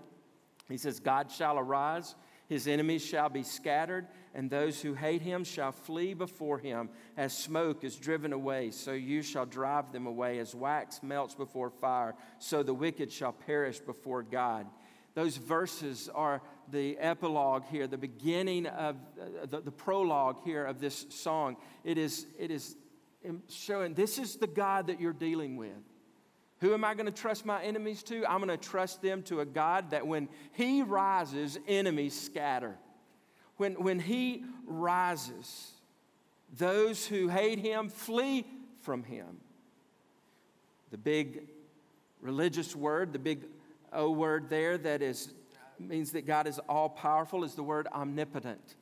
He 0.69 0.77
says, 0.77 0.99
God 0.99 1.31
shall 1.31 1.57
arise, 1.57 2.13
his 2.49 2.67
enemies 2.67 3.03
shall 3.03 3.29
be 3.29 3.43
scattered, 3.43 4.07
and 4.33 4.49
those 4.49 4.81
who 4.81 4.93
hate 4.93 5.21
him 5.21 5.43
shall 5.43 5.71
flee 5.71 6.13
before 6.13 6.59
him. 6.59 6.89
As 7.15 7.35
smoke 7.35 7.83
is 7.83 7.95
driven 7.95 8.31
away, 8.31 8.71
so 8.71 8.91
you 8.91 9.21
shall 9.21 9.45
drive 9.45 9.91
them 9.91 10.07
away. 10.07 10.39
As 10.39 10.53
wax 10.53 11.01
melts 11.01 11.35
before 11.35 11.69
fire, 11.69 12.15
so 12.37 12.63
the 12.63 12.73
wicked 12.73 13.11
shall 13.11 13.33
perish 13.33 13.79
before 13.79 14.23
God. 14.23 14.67
Those 15.13 15.37
verses 15.37 16.09
are 16.13 16.41
the 16.71 16.97
epilogue 16.97 17.63
here, 17.69 17.87
the 17.87 17.97
beginning 17.97 18.65
of 18.67 18.95
uh, 19.19 19.45
the, 19.45 19.61
the 19.61 19.71
prologue 19.71 20.37
here 20.43 20.65
of 20.65 20.79
this 20.79 21.05
song. 21.09 21.57
It 21.83 21.97
is, 21.97 22.25
it 22.37 22.51
is 22.51 22.75
showing 23.49 23.93
this 23.93 24.17
is 24.17 24.35
the 24.35 24.47
God 24.47 24.87
that 24.87 24.99
you're 24.99 25.13
dealing 25.13 25.57
with. 25.57 25.71
Who 26.59 26.73
am 26.73 26.83
I 26.83 26.95
going 26.95 27.05
to 27.05 27.11
trust 27.11 27.45
my 27.45 27.61
enemies 27.63 28.01
to? 28.03 28.25
I'm 28.25 28.43
going 28.43 28.49
to 28.49 28.57
trust 28.57 29.01
them 29.01 29.21
to 29.23 29.41
a 29.41 29.45
God 29.45 29.91
that 29.91 30.07
when 30.07 30.27
He 30.53 30.81
rises, 30.81 31.59
enemies 31.67 32.19
scatter. 32.19 32.77
When, 33.57 33.73
when 33.73 33.99
he 33.99 34.43
rises, 34.65 35.71
those 36.55 37.05
who 37.05 37.27
hate 37.27 37.59
him 37.59 37.89
flee 37.89 38.45
from 38.81 39.03
him. 39.03 39.37
The 40.91 40.97
big 40.97 41.47
religious 42.21 42.75
word, 42.75 43.13
the 43.13 43.19
big 43.19 43.43
O 43.91 44.11
word 44.11 44.49
there 44.49 44.77
that 44.77 45.01
is, 45.01 45.33
means 45.79 46.11
that 46.11 46.25
God 46.25 46.47
is 46.47 46.59
all 46.69 46.89
powerful, 46.89 47.43
is 47.43 47.55
the 47.55 47.63
word 47.63 47.87
omnipotent. 47.87 48.75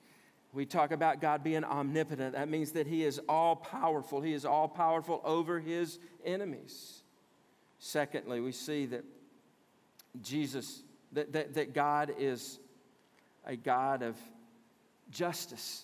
We 0.54 0.66
talk 0.66 0.92
about 0.92 1.20
God 1.20 1.44
being 1.44 1.66
omnipotent. 1.66 2.34
That 2.34 2.50
means 2.50 2.72
that 2.72 2.88
He 2.88 3.04
is 3.04 3.20
all 3.28 3.58
powerful. 3.58 4.22
He 4.22 4.34
is 4.34 4.46
all 4.46 4.70
powerful 4.70 5.22
over 5.26 5.60
His 5.60 6.00
enemies. 6.24 7.04
Secondly, 7.78 8.40
we 8.40 8.54
see 8.54 8.86
that 8.86 9.04
Jesus, 10.22 10.82
that, 11.12 11.34
that, 11.34 11.56
that 11.56 11.74
God 11.74 12.14
is 12.18 12.60
a 13.46 13.56
God 13.56 14.02
of 14.02 14.18
justice. 15.12 15.84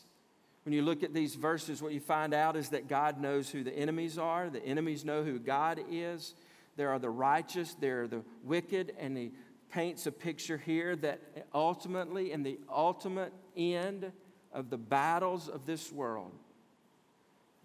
When 0.63 0.73
you 0.73 0.83
look 0.83 1.03
at 1.03 1.13
these 1.13 1.35
verses, 1.35 1.81
what 1.81 1.91
you 1.91 1.99
find 1.99 2.33
out 2.33 2.55
is 2.55 2.69
that 2.69 2.87
God 2.87 3.19
knows 3.19 3.49
who 3.49 3.63
the 3.63 3.73
enemies 3.73 4.17
are, 4.17 4.49
the 4.49 4.63
enemies 4.63 5.03
know 5.03 5.23
who 5.23 5.39
God 5.39 5.79
is. 5.89 6.35
There 6.77 6.89
are 6.89 6.99
the 6.99 7.09
righteous, 7.09 7.73
there 7.73 8.03
are 8.03 8.07
the 8.07 8.23
wicked, 8.43 8.93
and 8.97 9.17
he 9.17 9.31
paints 9.71 10.05
a 10.05 10.11
picture 10.11 10.57
here 10.57 10.95
that 10.97 11.21
ultimately, 11.53 12.31
in 12.31 12.43
the 12.43 12.59
ultimate 12.69 13.33
end 13.55 14.11
of 14.53 14.69
the 14.69 14.77
battles 14.77 15.47
of 15.47 15.65
this 15.65 15.91
world, 15.91 16.31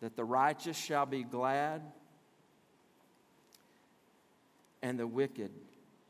that 0.00 0.16
the 0.16 0.24
righteous 0.24 0.76
shall 0.76 1.06
be 1.06 1.22
glad 1.22 1.82
and 4.82 4.98
the 4.98 5.06
wicked 5.06 5.50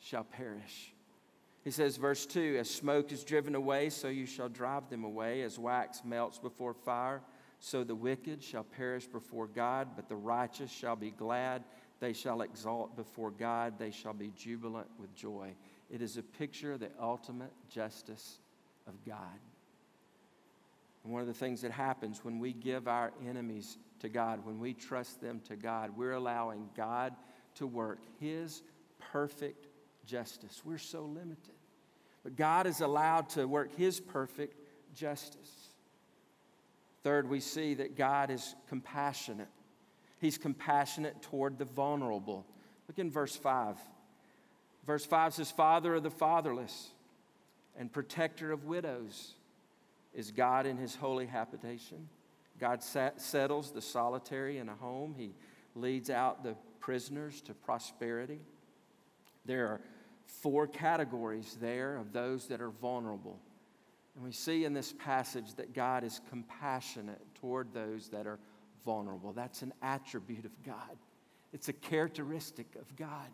shall 0.00 0.24
perish. 0.24 0.92
He 1.64 1.70
says, 1.70 1.96
verse 1.96 2.26
2 2.26 2.56
As 2.60 2.70
smoke 2.70 3.10
is 3.10 3.24
driven 3.24 3.54
away, 3.54 3.90
so 3.90 4.08
you 4.08 4.26
shall 4.26 4.48
drive 4.48 4.88
them 4.90 5.04
away. 5.04 5.42
As 5.42 5.58
wax 5.58 6.02
melts 6.04 6.38
before 6.38 6.74
fire, 6.74 7.22
so 7.58 7.84
the 7.84 7.94
wicked 7.94 8.42
shall 8.42 8.64
perish 8.64 9.06
before 9.06 9.46
God, 9.46 9.88
but 9.96 10.08
the 10.08 10.16
righteous 10.16 10.70
shall 10.70 10.94
be 10.94 11.10
glad. 11.10 11.64
They 11.98 12.12
shall 12.12 12.42
exalt 12.42 12.96
before 12.96 13.30
God. 13.30 13.78
They 13.78 13.90
shall 13.90 14.12
be 14.12 14.30
jubilant 14.36 14.88
with 14.98 15.14
joy. 15.14 15.54
It 15.90 16.02
is 16.02 16.16
a 16.16 16.22
picture 16.22 16.72
of 16.72 16.80
the 16.80 16.90
ultimate 17.00 17.52
justice 17.68 18.38
of 18.86 18.94
God. 19.04 19.38
And 21.04 21.12
one 21.12 21.22
of 21.22 21.28
the 21.28 21.34
things 21.34 21.62
that 21.62 21.70
happens 21.70 22.24
when 22.24 22.40
we 22.40 22.52
give 22.52 22.88
our 22.88 23.12
enemies 23.26 23.78
to 24.00 24.08
God, 24.08 24.44
when 24.44 24.58
we 24.58 24.74
trust 24.74 25.20
them 25.20 25.40
to 25.48 25.56
God, 25.56 25.96
we're 25.96 26.12
allowing 26.12 26.68
God 26.76 27.14
to 27.56 27.66
work 27.66 28.00
His 28.18 28.62
perfect 28.98 29.68
justice. 30.04 30.62
We're 30.64 30.78
so 30.78 31.02
limited. 31.02 31.54
But 32.24 32.34
God 32.34 32.66
is 32.66 32.80
allowed 32.80 33.28
to 33.30 33.46
work 33.46 33.76
His 33.76 34.00
perfect 34.00 34.60
justice. 34.94 35.68
Third, 37.04 37.30
we 37.30 37.38
see 37.38 37.74
that 37.74 37.96
God 37.96 38.32
is 38.32 38.56
compassionate. 38.68 39.46
He's 40.18 40.38
compassionate 40.38 41.22
toward 41.22 41.56
the 41.56 41.66
vulnerable. 41.66 42.44
Look 42.88 42.98
in 42.98 43.12
verse 43.12 43.36
5. 43.36 43.76
Verse 44.86 45.04
5 45.04 45.34
says, 45.34 45.50
Father 45.50 45.96
of 45.96 46.02
the 46.02 46.10
fatherless 46.10 46.90
and 47.76 47.92
protector 47.92 48.52
of 48.52 48.64
widows 48.64 49.32
is 50.14 50.30
God 50.30 50.64
in 50.64 50.76
his 50.76 50.94
holy 50.94 51.26
habitation. 51.26 52.08
God 52.58 52.82
settles 52.82 53.72
the 53.72 53.82
solitary 53.82 54.58
in 54.58 54.68
a 54.68 54.74
home, 54.74 55.14
He 55.16 55.34
leads 55.74 56.08
out 56.08 56.42
the 56.42 56.56
prisoners 56.80 57.40
to 57.42 57.54
prosperity. 57.54 58.40
There 59.44 59.66
are 59.66 59.80
four 60.24 60.66
categories 60.66 61.58
there 61.60 61.96
of 61.96 62.12
those 62.12 62.46
that 62.46 62.60
are 62.60 62.70
vulnerable. 62.70 63.38
And 64.14 64.24
we 64.24 64.32
see 64.32 64.64
in 64.64 64.72
this 64.72 64.94
passage 64.94 65.54
that 65.56 65.74
God 65.74 66.02
is 66.02 66.20
compassionate 66.30 67.20
toward 67.34 67.74
those 67.74 68.08
that 68.08 68.26
are 68.26 68.38
vulnerable. 68.84 69.32
That's 69.32 69.60
an 69.60 69.74
attribute 69.82 70.46
of 70.46 70.62
God, 70.64 70.96
it's 71.52 71.68
a 71.68 71.74
characteristic 71.74 72.68
of 72.80 72.96
God. 72.96 73.28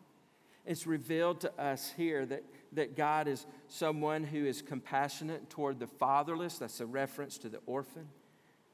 It's 0.64 0.86
revealed 0.86 1.40
to 1.40 1.60
us 1.60 1.92
here 1.96 2.24
that, 2.26 2.44
that 2.72 2.96
God 2.96 3.26
is 3.26 3.46
someone 3.68 4.22
who 4.22 4.44
is 4.44 4.62
compassionate 4.62 5.50
toward 5.50 5.80
the 5.80 5.86
fatherless. 5.86 6.58
That's 6.58 6.80
a 6.80 6.86
reference 6.86 7.38
to 7.38 7.48
the 7.48 7.60
orphan. 7.66 8.08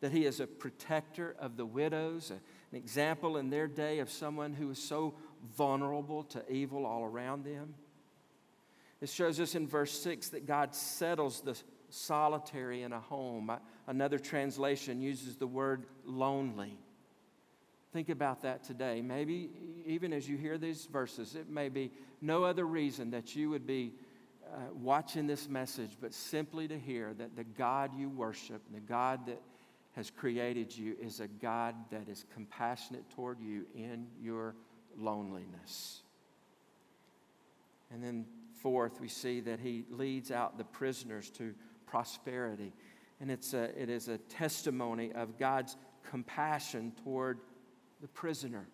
That 0.01 0.13
he 0.13 0.27
is 0.27 0.39
a 0.41 0.47
protector 0.47 1.35
of 1.39 1.57
the 1.57 1.67
widows, 1.67 2.31
an 2.31 2.41
example 2.77 3.39
in 3.39 3.51
their 3.51 3.67
day 3.67 3.99
of 4.01 4.11
someone 4.11 4.53
who 4.53 4.71
is 4.71 4.79
so 4.79 5.15
vulnerable 5.57 6.25
to 6.25 6.53
evil 6.53 6.85
all 6.85 7.05
around 7.05 7.45
them. 7.45 7.75
It 9.01 9.09
shows 9.09 9.41
us 9.41 9.55
in 9.55 9.67
verse 9.67 9.93
6 10.01 10.31
that 10.31 10.47
God 10.47 10.75
settles 10.75 11.41
the 11.41 11.59
solitary 11.89 12.83
in 12.83 12.93
a 12.93 13.01
home. 13.01 13.51
Another 13.87 14.19
translation 14.19 15.01
uses 15.01 15.37
the 15.37 15.47
word 15.47 15.87
lonely. 16.05 16.79
Think 17.93 18.11
about 18.11 18.43
that 18.43 18.65
today. 18.65 19.01
Maybe 19.01 19.51
even 19.87 20.13
as 20.13 20.29
you 20.29 20.37
hear 20.37 20.59
these 20.59 20.87
verses, 20.87 21.35
it 21.35 21.49
may 21.49 21.69
be 21.69 21.91
no 22.21 22.45
other 22.45 22.67
reason 22.67 23.11
that 23.13 23.35
you 23.35 23.49
would 23.51 23.67
be 23.67 23.95
uh, 24.45 24.59
watching 24.75 25.27
this 25.27 25.49
message, 25.49 25.97
but 26.01 26.13
simply 26.13 26.69
to 26.69 26.79
hear 26.79 27.15
that 27.15 27.37
the 27.37 27.45
God 27.45 27.93
you 27.97 28.09
worship, 28.09 28.63
the 28.73 28.81
God 28.81 29.27
that 29.27 29.41
has 29.93 30.11
created 30.11 30.77
you, 30.77 30.97
is 31.01 31.21
a 31.21 31.29
God 31.29 31.75
that 31.91 32.09
is 32.09 32.25
compassionate 32.35 33.09
toward 33.11 33.41
you 33.41 33.65
in 33.75 34.07
your 34.21 34.55
loneliness. 34.97 36.03
And 37.91 38.03
then 38.03 38.27
Fourth, 38.63 39.01
we 39.01 39.09
see 39.09 39.41
that 39.41 39.61
he 39.61 39.85
leads 39.91 40.31
out 40.31 40.59
the 40.59 40.65
prisoners 40.65 41.31
to 41.31 41.55
prosperity. 41.87 42.73
And 43.21 43.31
it's 43.31 43.55
a, 43.55 43.81
it 43.81 43.89
is 43.89 44.09
a 44.09 44.19
testimony 44.19 45.13
of 45.13 45.39
God's 45.39 45.77
compassion 46.11 46.93
toward 47.05 47.39
the 48.01 48.09
prisoner, 48.09 48.67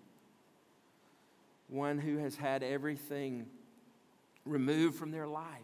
one 1.69 1.99
who 1.99 2.19
has 2.19 2.37
had 2.37 2.63
everything 2.63 3.47
removed 4.45 4.97
from 4.97 5.11
their 5.11 5.27
life 5.27 5.63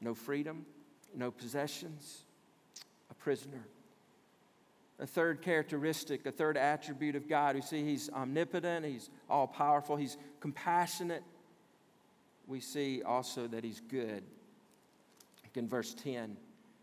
no 0.00 0.14
freedom, 0.14 0.64
no 1.14 1.30
possessions, 1.30 2.24
a 3.10 3.14
prisoner. 3.14 3.66
A 5.00 5.06
third 5.06 5.42
characteristic, 5.42 6.26
a 6.26 6.32
third 6.32 6.56
attribute 6.56 7.14
of 7.14 7.28
God, 7.28 7.54
we 7.54 7.62
see 7.62 7.84
He's 7.84 8.10
omnipotent, 8.10 8.84
He's 8.84 9.10
all 9.30 9.46
powerful, 9.46 9.96
He's 9.96 10.16
compassionate. 10.40 11.22
We 12.46 12.60
see 12.60 13.02
also 13.02 13.46
that 13.48 13.62
He's 13.64 13.80
good. 13.80 14.22
In 15.54 15.68
verse 15.68 15.92
10, 15.92 16.36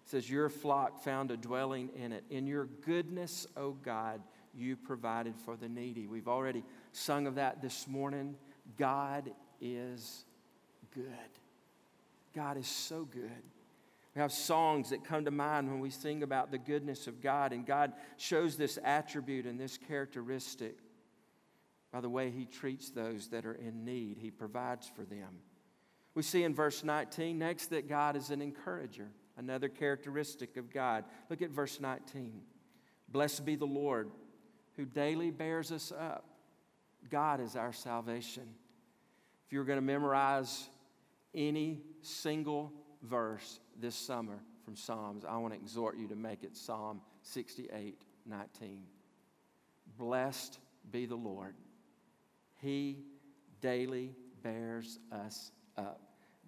says, 0.06 0.30
Your 0.30 0.50
flock 0.50 1.04
found 1.04 1.32
a 1.32 1.38
dwelling 1.38 1.90
in 1.96 2.12
it. 2.12 2.24
In 2.30 2.48
your 2.48 2.66
goodness, 2.86 3.46
O 3.58 3.72
God, 3.72 4.22
you 4.54 4.76
provided 4.76 5.36
for 5.44 5.58
the 5.58 5.68
needy. 5.68 6.08
We've 6.08 6.28
already 6.28 6.64
sung 6.94 7.28
of 7.28 7.36
that 7.36 7.62
this 7.62 7.88
morning. 7.88 8.36
God 8.78 9.32
is 9.60 10.26
good. 10.94 11.06
God 12.34 12.58
is 12.58 12.68
so 12.68 13.06
good. 13.06 13.44
We 14.16 14.22
have 14.22 14.32
songs 14.32 14.92
that 14.92 15.04
come 15.04 15.26
to 15.26 15.32
mind 15.32 15.70
when 15.70 15.82
we 15.82 15.90
sing 15.90 16.24
about 16.24 16.50
the 16.50 16.58
goodness 16.58 17.08
of 17.08 17.22
God, 17.22 17.52
and 17.52 17.66
God 17.66 17.92
shows 18.16 18.56
this 18.56 18.80
attribute 18.84 19.46
and 19.46 19.60
this 19.60 19.78
characteristic 19.78 20.78
by 21.92 22.00
the 22.00 22.10
way 22.10 22.30
He 22.30 22.46
treats 22.46 22.90
those 22.90 23.28
that 23.30 23.46
are 23.46 23.54
in 23.54 23.84
need. 23.84 24.18
He 24.18 24.32
provides 24.32 24.90
for 24.96 25.04
them. 25.04 25.40
We 26.14 26.24
see 26.24 26.44
in 26.44 26.56
verse 26.56 26.84
19 26.84 27.38
next 27.38 27.68
that 27.68 27.90
God 27.90 28.16
is 28.16 28.30
an 28.30 28.42
encourager, 28.42 29.10
another 29.38 29.70
characteristic 29.70 30.58
of 30.58 30.72
God. 30.72 31.06
Look 31.30 31.42
at 31.42 31.50
verse 31.50 31.80
19. 31.80 32.42
Blessed 33.10 33.46
be 33.46 33.56
the 33.56 33.66
Lord 33.66 34.10
who 34.76 34.86
daily 34.86 35.32
bears 35.32 35.72
us 35.72 35.92
up. 35.92 36.26
God 37.10 37.40
is 37.40 37.56
our 37.56 37.72
salvation. 37.72 38.44
If 39.46 39.54
you're 39.54 39.64
going 39.64 39.78
to 39.78 39.86
memorize 39.86 40.68
any 41.34 41.82
single 42.02 42.74
verse 43.04 43.60
this 43.80 43.96
summer 43.96 44.40
from 44.64 44.76
Psalms, 44.76 45.24
I 45.24 45.38
want 45.38 45.54
to 45.54 45.60
exhort 45.60 45.98
you 45.98 46.08
to 46.08 46.16
make 46.16 46.44
it 46.44 46.56
Psalm 46.58 47.02
68 47.22 48.02
19. 48.28 48.82
Blessed 49.98 50.60
be 50.92 51.06
the 51.06 51.16
Lord. 51.16 51.54
He 52.62 52.98
daily 53.62 54.14
bears 54.42 55.00
us 55.12 55.52
up. 55.78 56.02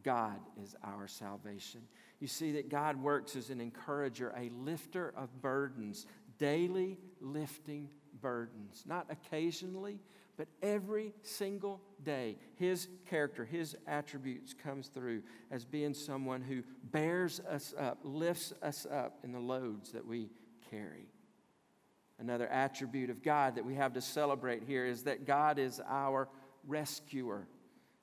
God 0.03 0.39
is 0.62 0.75
our 0.84 1.08
salvation. 1.08 1.82
You 2.19 2.27
see 2.27 2.53
that 2.53 2.69
God 2.69 3.01
works 3.01 3.36
as 3.36 3.50
an 3.50 3.62
encourager, 3.62 4.33
a 4.36 4.50
lifter 4.50 5.13
of 5.15 5.41
burdens, 5.41 6.07
daily 6.38 6.97
lifting 7.21 7.89
burdens. 8.21 8.83
Not 8.88 9.07
occasionally, 9.09 10.00
but 10.36 10.47
every 10.62 11.13
single 11.21 11.81
day, 12.03 12.38
his 12.55 12.88
character, 13.09 13.43
his 13.43 13.75
attributes 13.88 14.53
comes 14.53 14.88
through 14.88 15.24
as 15.51 15.65
being 15.65 15.93
someone 15.93 16.41
who 16.41 16.63
bears 16.91 17.39
us 17.39 17.74
up, 17.77 18.00
lifts 18.03 18.53
us 18.62 18.86
up 18.91 19.19
in 19.24 19.31
the 19.31 19.39
loads 19.39 19.91
that 19.91 20.05
we 20.05 20.29
carry. 20.69 21.07
Another 22.19 22.47
attribute 22.47 23.09
of 23.09 23.21
God 23.21 23.55
that 23.55 23.65
we 23.65 23.75
have 23.75 23.93
to 23.93 24.01
celebrate 24.01 24.63
here 24.63 24.86
is 24.86 25.03
that 25.03 25.25
God 25.25 25.59
is 25.59 25.81
our 25.88 26.27
rescuer. 26.67 27.47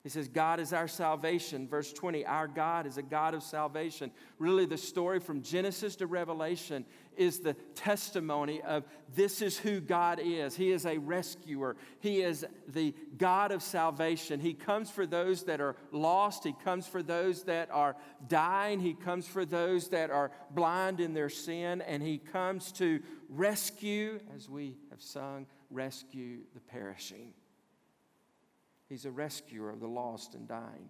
He 0.05 0.09
says, 0.09 0.27
God 0.27 0.59
is 0.59 0.71
our 0.71 0.87
salvation. 0.87 1.67
Verse 1.67 1.91
20, 1.91 2.27
our 2.27 2.47
God 2.47 2.85
is 2.85 2.97
a 2.97 3.01
God 3.01 3.33
of 3.33 3.41
salvation. 3.41 4.11
Really, 4.37 4.67
the 4.67 4.77
story 4.77 5.19
from 5.19 5.41
Genesis 5.41 5.95
to 5.95 6.05
Revelation 6.05 6.85
is 7.17 7.39
the 7.39 7.55
testimony 7.73 8.61
of 8.61 8.83
this 9.15 9.41
is 9.41 9.57
who 9.57 9.81
God 9.81 10.19
is. 10.21 10.55
He 10.55 10.69
is 10.69 10.85
a 10.85 10.99
rescuer, 10.99 11.75
He 12.01 12.21
is 12.21 12.45
the 12.67 12.93
God 13.17 13.51
of 13.51 13.63
salvation. 13.63 14.39
He 14.39 14.53
comes 14.53 14.91
for 14.91 15.07
those 15.07 15.45
that 15.45 15.59
are 15.59 15.75
lost, 15.91 16.43
He 16.43 16.53
comes 16.63 16.85
for 16.85 17.01
those 17.01 17.41
that 17.45 17.71
are 17.71 17.95
dying, 18.27 18.79
He 18.79 18.93
comes 18.93 19.27
for 19.27 19.43
those 19.43 19.87
that 19.87 20.11
are 20.11 20.29
blind 20.51 20.99
in 20.99 21.15
their 21.15 21.29
sin, 21.29 21.81
and 21.81 22.03
He 22.03 22.19
comes 22.19 22.71
to 22.73 23.01
rescue, 23.27 24.19
as 24.35 24.47
we 24.47 24.77
have 24.91 25.01
sung, 25.01 25.47
rescue 25.71 26.41
the 26.53 26.59
perishing. 26.59 27.33
He's 28.89 29.05
a 29.05 29.11
rescuer 29.11 29.69
of 29.69 29.79
the 29.79 29.87
lost 29.87 30.35
and 30.35 30.47
dying. 30.47 30.89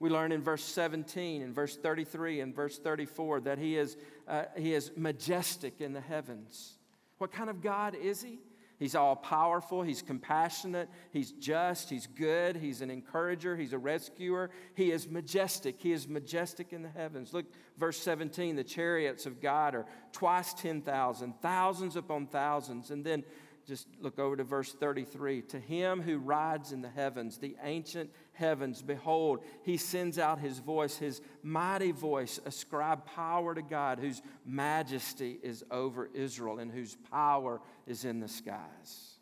We 0.00 0.10
learn 0.10 0.32
in 0.32 0.42
verse 0.42 0.64
17 0.64 1.42
and 1.42 1.54
verse 1.54 1.76
33 1.76 2.40
and 2.40 2.54
verse 2.54 2.78
34 2.78 3.40
that 3.42 3.58
he 3.58 3.76
is, 3.76 3.96
uh, 4.28 4.44
he 4.56 4.74
is 4.74 4.90
majestic 4.96 5.80
in 5.80 5.92
the 5.92 6.00
heavens. 6.00 6.78
What 7.18 7.32
kind 7.32 7.48
of 7.48 7.62
God 7.62 7.94
is 7.94 8.22
he? 8.22 8.40
He's 8.78 8.96
all 8.96 9.14
powerful, 9.14 9.82
he's 9.82 10.02
compassionate, 10.02 10.88
he's 11.12 11.30
just, 11.30 11.88
he's 11.88 12.08
good, 12.08 12.56
he's 12.56 12.80
an 12.80 12.90
encourager, 12.90 13.56
he's 13.56 13.72
a 13.72 13.78
rescuer. 13.78 14.50
He 14.74 14.90
is 14.90 15.08
majestic. 15.08 15.76
He 15.78 15.92
is 15.92 16.08
majestic 16.08 16.72
in 16.72 16.82
the 16.82 16.88
heavens. 16.88 17.32
Look, 17.32 17.46
verse 17.78 17.98
17 18.00 18.56
the 18.56 18.64
chariots 18.64 19.26
of 19.26 19.40
God 19.40 19.76
are 19.76 19.86
twice 20.12 20.52
10,000, 20.54 21.34
thousands 21.40 21.94
upon 21.94 22.26
thousands. 22.26 22.90
And 22.90 23.04
then 23.04 23.22
just 23.66 23.86
look 24.00 24.18
over 24.18 24.36
to 24.36 24.44
verse 24.44 24.72
33. 24.72 25.42
To 25.42 25.58
him 25.58 26.02
who 26.02 26.18
rides 26.18 26.72
in 26.72 26.82
the 26.82 26.88
heavens, 26.88 27.38
the 27.38 27.56
ancient 27.62 28.10
heavens, 28.32 28.82
behold, 28.82 29.40
he 29.62 29.76
sends 29.76 30.18
out 30.18 30.38
his 30.38 30.58
voice, 30.58 30.96
his 30.96 31.20
mighty 31.42 31.92
voice, 31.92 32.38
ascribe 32.44 33.06
power 33.06 33.54
to 33.54 33.62
God, 33.62 33.98
whose 33.98 34.22
majesty 34.44 35.38
is 35.42 35.64
over 35.70 36.10
Israel 36.14 36.58
and 36.58 36.70
whose 36.70 36.96
power 37.10 37.60
is 37.86 38.04
in 38.04 38.20
the 38.20 38.28
skies. 38.28 39.14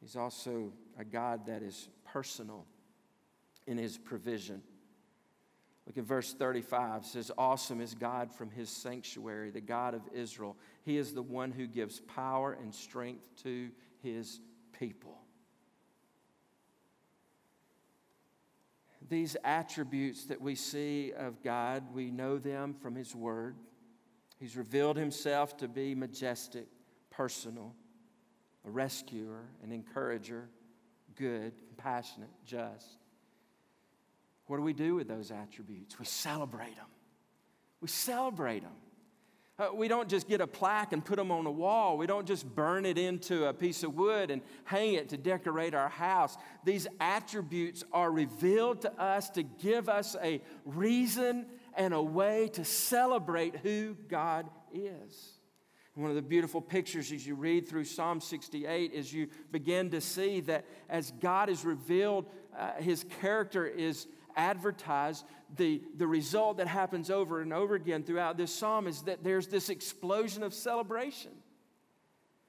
He's 0.00 0.16
also 0.16 0.72
a 0.98 1.04
God 1.04 1.46
that 1.46 1.62
is 1.62 1.88
personal 2.04 2.66
in 3.66 3.78
his 3.78 3.96
provision. 3.96 4.62
Look 5.86 5.98
at 5.98 6.04
verse 6.04 6.32
35. 6.32 7.02
It 7.02 7.06
says, 7.06 7.30
Awesome 7.36 7.80
is 7.80 7.94
God 7.94 8.32
from 8.32 8.50
his 8.50 8.70
sanctuary, 8.70 9.50
the 9.50 9.60
God 9.60 9.94
of 9.94 10.02
Israel. 10.14 10.56
He 10.82 10.96
is 10.96 11.12
the 11.12 11.22
one 11.22 11.52
who 11.52 11.66
gives 11.66 12.00
power 12.00 12.56
and 12.60 12.74
strength 12.74 13.24
to 13.42 13.70
his 14.02 14.40
people. 14.78 15.18
These 19.08 19.36
attributes 19.44 20.24
that 20.26 20.40
we 20.40 20.54
see 20.54 21.12
of 21.12 21.42
God, 21.42 21.84
we 21.92 22.10
know 22.10 22.38
them 22.38 22.72
from 22.72 22.94
his 22.94 23.14
word. 23.14 23.56
He's 24.40 24.56
revealed 24.56 24.96
himself 24.96 25.58
to 25.58 25.68
be 25.68 25.94
majestic, 25.94 26.66
personal, 27.10 27.74
a 28.64 28.70
rescuer, 28.70 29.44
an 29.62 29.72
encourager, 29.72 30.48
good, 31.16 31.52
compassionate, 31.68 32.30
just. 32.46 33.03
What 34.46 34.58
do 34.58 34.62
we 34.62 34.72
do 34.72 34.94
with 34.94 35.08
those 35.08 35.30
attributes? 35.30 35.98
We 35.98 36.04
celebrate 36.04 36.76
them. 36.76 36.86
We 37.80 37.88
celebrate 37.88 38.62
them. 38.62 38.72
Uh, 39.56 39.68
we 39.72 39.86
don't 39.86 40.08
just 40.08 40.26
get 40.28 40.40
a 40.40 40.46
plaque 40.48 40.92
and 40.92 41.04
put 41.04 41.16
them 41.16 41.30
on 41.30 41.46
a 41.46 41.50
wall. 41.50 41.96
We 41.96 42.08
don't 42.08 42.26
just 42.26 42.44
burn 42.56 42.84
it 42.84 42.98
into 42.98 43.46
a 43.46 43.52
piece 43.52 43.84
of 43.84 43.94
wood 43.94 44.32
and 44.32 44.42
hang 44.64 44.94
it 44.94 45.10
to 45.10 45.16
decorate 45.16 45.74
our 45.74 45.88
house. 45.88 46.36
These 46.64 46.88
attributes 46.98 47.84
are 47.92 48.10
revealed 48.10 48.80
to 48.80 48.92
us 49.00 49.30
to 49.30 49.44
give 49.44 49.88
us 49.88 50.16
a 50.20 50.42
reason 50.64 51.46
and 51.76 51.94
a 51.94 52.02
way 52.02 52.48
to 52.54 52.64
celebrate 52.64 53.56
who 53.58 53.96
God 54.08 54.50
is. 54.72 55.34
One 55.94 56.10
of 56.10 56.16
the 56.16 56.22
beautiful 56.22 56.60
pictures 56.60 57.12
as 57.12 57.24
you 57.24 57.36
read 57.36 57.68
through 57.68 57.84
Psalm 57.84 58.20
68 58.20 58.92
is 58.92 59.12
you 59.12 59.28
begin 59.52 59.90
to 59.90 60.00
see 60.00 60.40
that 60.40 60.64
as 60.88 61.12
God 61.20 61.48
is 61.48 61.64
revealed, 61.64 62.26
uh, 62.58 62.72
his 62.80 63.04
character 63.20 63.64
is 63.64 64.08
advertised, 64.36 65.24
the, 65.56 65.82
the 65.96 66.06
result 66.06 66.58
that 66.58 66.66
happens 66.66 67.10
over 67.10 67.40
and 67.40 67.52
over 67.52 67.74
again 67.74 68.02
throughout 68.02 68.36
this 68.36 68.54
psalm 68.54 68.86
is 68.86 69.02
that 69.02 69.22
there's 69.22 69.48
this 69.48 69.68
explosion 69.68 70.42
of 70.42 70.54
celebration. 70.54 71.30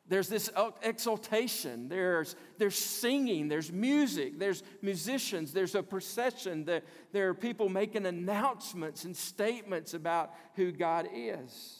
There's 0.07 0.29
this 0.29 0.51
exaltation, 0.83 1.89
there's, 1.89 2.35
there's 2.59 2.75
singing, 2.75 3.47
there's 3.47 3.71
music, 3.71 4.37
there's 4.37 4.61
musicians, 4.83 5.51
there's 5.51 5.73
a 5.73 5.81
procession, 5.81 6.63
there, 6.63 6.83
there 7.11 7.29
are 7.29 7.33
people 7.33 7.69
making 7.69 8.05
announcements 8.05 9.03
and 9.05 9.17
statements 9.17 9.95
about 9.95 10.35
who 10.55 10.71
God 10.71 11.07
is. 11.11 11.79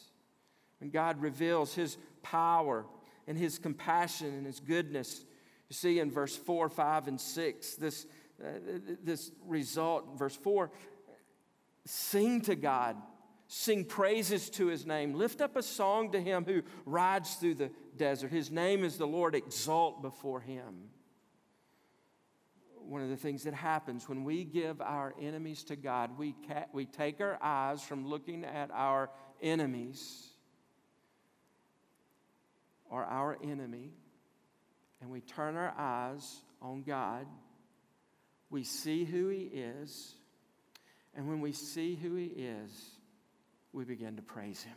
When 0.79 0.89
God 0.89 1.21
reveals 1.21 1.75
his 1.75 1.97
power 2.23 2.87
and 3.27 3.37
his 3.37 3.59
compassion 3.59 4.27
and 4.27 4.45
his 4.47 4.59
goodness, 4.59 5.23
you 5.69 5.75
see 5.75 5.99
in 5.99 6.09
verse 6.09 6.35
4, 6.35 6.67
5, 6.67 7.07
and 7.07 7.21
6, 7.21 7.75
this, 7.75 8.07
uh, 8.43 8.47
this 9.03 9.31
result, 9.45 10.17
verse 10.17 10.35
4 10.35 10.71
sing 11.85 12.41
to 12.41 12.55
God, 12.55 12.97
sing 13.47 13.85
praises 13.85 14.49
to 14.51 14.67
his 14.67 14.85
name, 14.85 15.13
lift 15.13 15.39
up 15.39 15.55
a 15.55 15.63
song 15.63 16.11
to 16.11 16.19
him 16.19 16.43
who 16.45 16.63
rides 16.85 17.35
through 17.35 17.55
the 17.55 17.69
desert. 17.95 18.31
His 18.31 18.51
name 18.51 18.83
is 18.83 18.97
the 18.97 19.07
Lord, 19.07 19.35
exalt 19.35 20.01
before 20.01 20.41
him. 20.41 20.89
One 22.75 23.01
of 23.01 23.09
the 23.09 23.17
things 23.17 23.43
that 23.43 23.53
happens 23.53 24.09
when 24.09 24.23
we 24.23 24.43
give 24.43 24.81
our 24.81 25.13
enemies 25.19 25.63
to 25.65 25.75
God, 25.75 26.17
we, 26.17 26.35
ca- 26.47 26.65
we 26.73 26.85
take 26.85 27.21
our 27.21 27.37
eyes 27.41 27.81
from 27.81 28.07
looking 28.07 28.43
at 28.43 28.69
our 28.71 29.09
enemies 29.41 30.27
or 32.89 33.03
our 33.03 33.37
enemy, 33.43 33.91
and 35.01 35.09
we 35.09 35.21
turn 35.21 35.55
our 35.55 35.73
eyes 35.77 36.41
on 36.61 36.83
God 36.83 37.25
we 38.49 38.63
see 38.63 39.03
who 39.03 39.29
He 39.29 39.43
is, 39.43 40.15
And 41.15 41.29
when 41.29 41.39
we 41.39 41.53
see 41.53 41.95
who 41.95 42.15
He 42.15 42.25
is, 42.25 42.71
we 43.71 43.85
begin 43.85 44.17
to 44.17 44.21
praise 44.21 44.61
Him. 44.63 44.75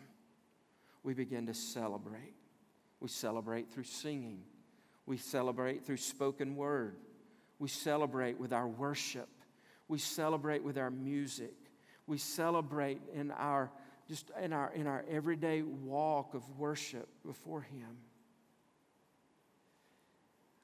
We 1.02 1.14
begin 1.14 1.46
to 1.46 1.54
celebrate. 1.54 2.34
We 3.00 3.08
celebrate 3.08 3.70
through 3.72 3.84
singing. 3.84 4.42
We 5.06 5.16
celebrate 5.16 5.84
through 5.84 5.96
spoken 5.96 6.56
word. 6.56 6.96
We 7.58 7.68
celebrate 7.68 8.38
with 8.38 8.52
our 8.52 8.68
worship. 8.68 9.28
We 9.88 9.98
celebrate 9.98 10.62
with 10.62 10.78
our 10.78 10.90
music. 10.90 11.54
We 12.06 12.18
celebrate 12.18 13.00
in 13.14 13.30
our 13.32 13.70
just 14.08 14.30
in 14.42 14.52
our 14.52 14.72
in 14.74 14.86
our 14.86 15.04
everyday 15.10 15.62
walk 15.62 16.34
of 16.34 16.42
worship 16.58 17.08
before 17.24 17.62
him. 17.62 17.98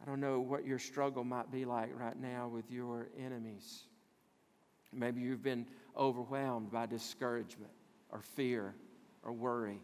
I 0.04 0.10
don't 0.10 0.20
know 0.20 0.38
what 0.38 0.66
your 0.66 0.78
struggle 0.78 1.24
might 1.24 1.50
be 1.50 1.64
like 1.64 1.98
right 1.98 2.20
now 2.20 2.46
with 2.46 2.70
your 2.70 3.08
enemies. 3.18 3.84
Maybe 4.92 5.22
you've 5.22 5.42
been 5.42 5.66
overwhelmed 5.96 6.70
by 6.70 6.84
discouragement 6.84 7.70
or 8.10 8.20
fear 8.20 8.74
or 9.22 9.32
worry. 9.32 9.80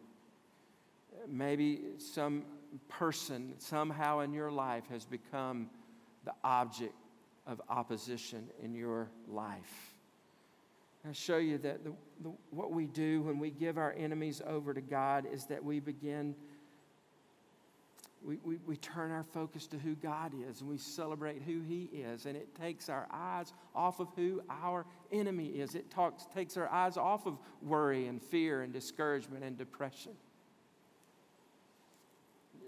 Maybe 1.26 1.80
some 1.96 2.44
person 2.88 3.54
somehow 3.56 4.20
in 4.20 4.35
your 4.35 4.50
life 4.50 4.85
has 4.90 5.06
become 5.06 5.70
the 6.26 6.35
object 6.44 6.94
of 7.46 7.62
opposition 7.70 8.50
in 8.62 8.74
your 8.74 9.09
life. 9.26 9.94
I 11.09 11.12
show 11.12 11.38
you 11.38 11.56
that 11.59 11.83
the, 11.83 11.92
the, 12.22 12.30
what 12.50 12.72
we 12.72 12.87
do 12.87 13.22
when 13.22 13.38
we 13.38 13.50
give 13.50 13.78
our 13.78 13.94
enemies 13.94 14.42
over 14.46 14.74
to 14.74 14.83
God 14.83 15.24
is 15.33 15.46
that 15.46 15.64
we 15.64 15.80
begin, 15.80 16.35
we, 18.22 18.38
we, 18.44 18.59
we 18.66 18.76
turn 18.76 19.11
our 19.11 19.24
focus 19.24 19.66
to 19.68 19.78
who 19.78 19.94
God 19.94 20.33
is 20.48 20.61
and 20.61 20.68
we 20.68 20.78
celebrate 20.78 21.42
who 21.42 21.61
He 21.62 21.85
is. 21.92 22.26
And 22.26 22.37
it 22.37 22.54
takes 22.54 22.88
our 22.88 23.06
eyes 23.11 23.52
off 23.74 24.00
of 24.00 24.09
who 24.16 24.42
our 24.50 24.85
enemy 25.11 25.46
is. 25.46 25.74
It 25.74 25.90
talks, 25.90 26.26
takes 26.35 26.56
our 26.56 26.68
eyes 26.68 26.96
off 26.96 27.26
of 27.26 27.38
worry 27.62 28.06
and 28.06 28.20
fear 28.20 28.62
and 28.62 28.72
discouragement 28.72 29.42
and 29.44 29.56
depression. 29.56 30.12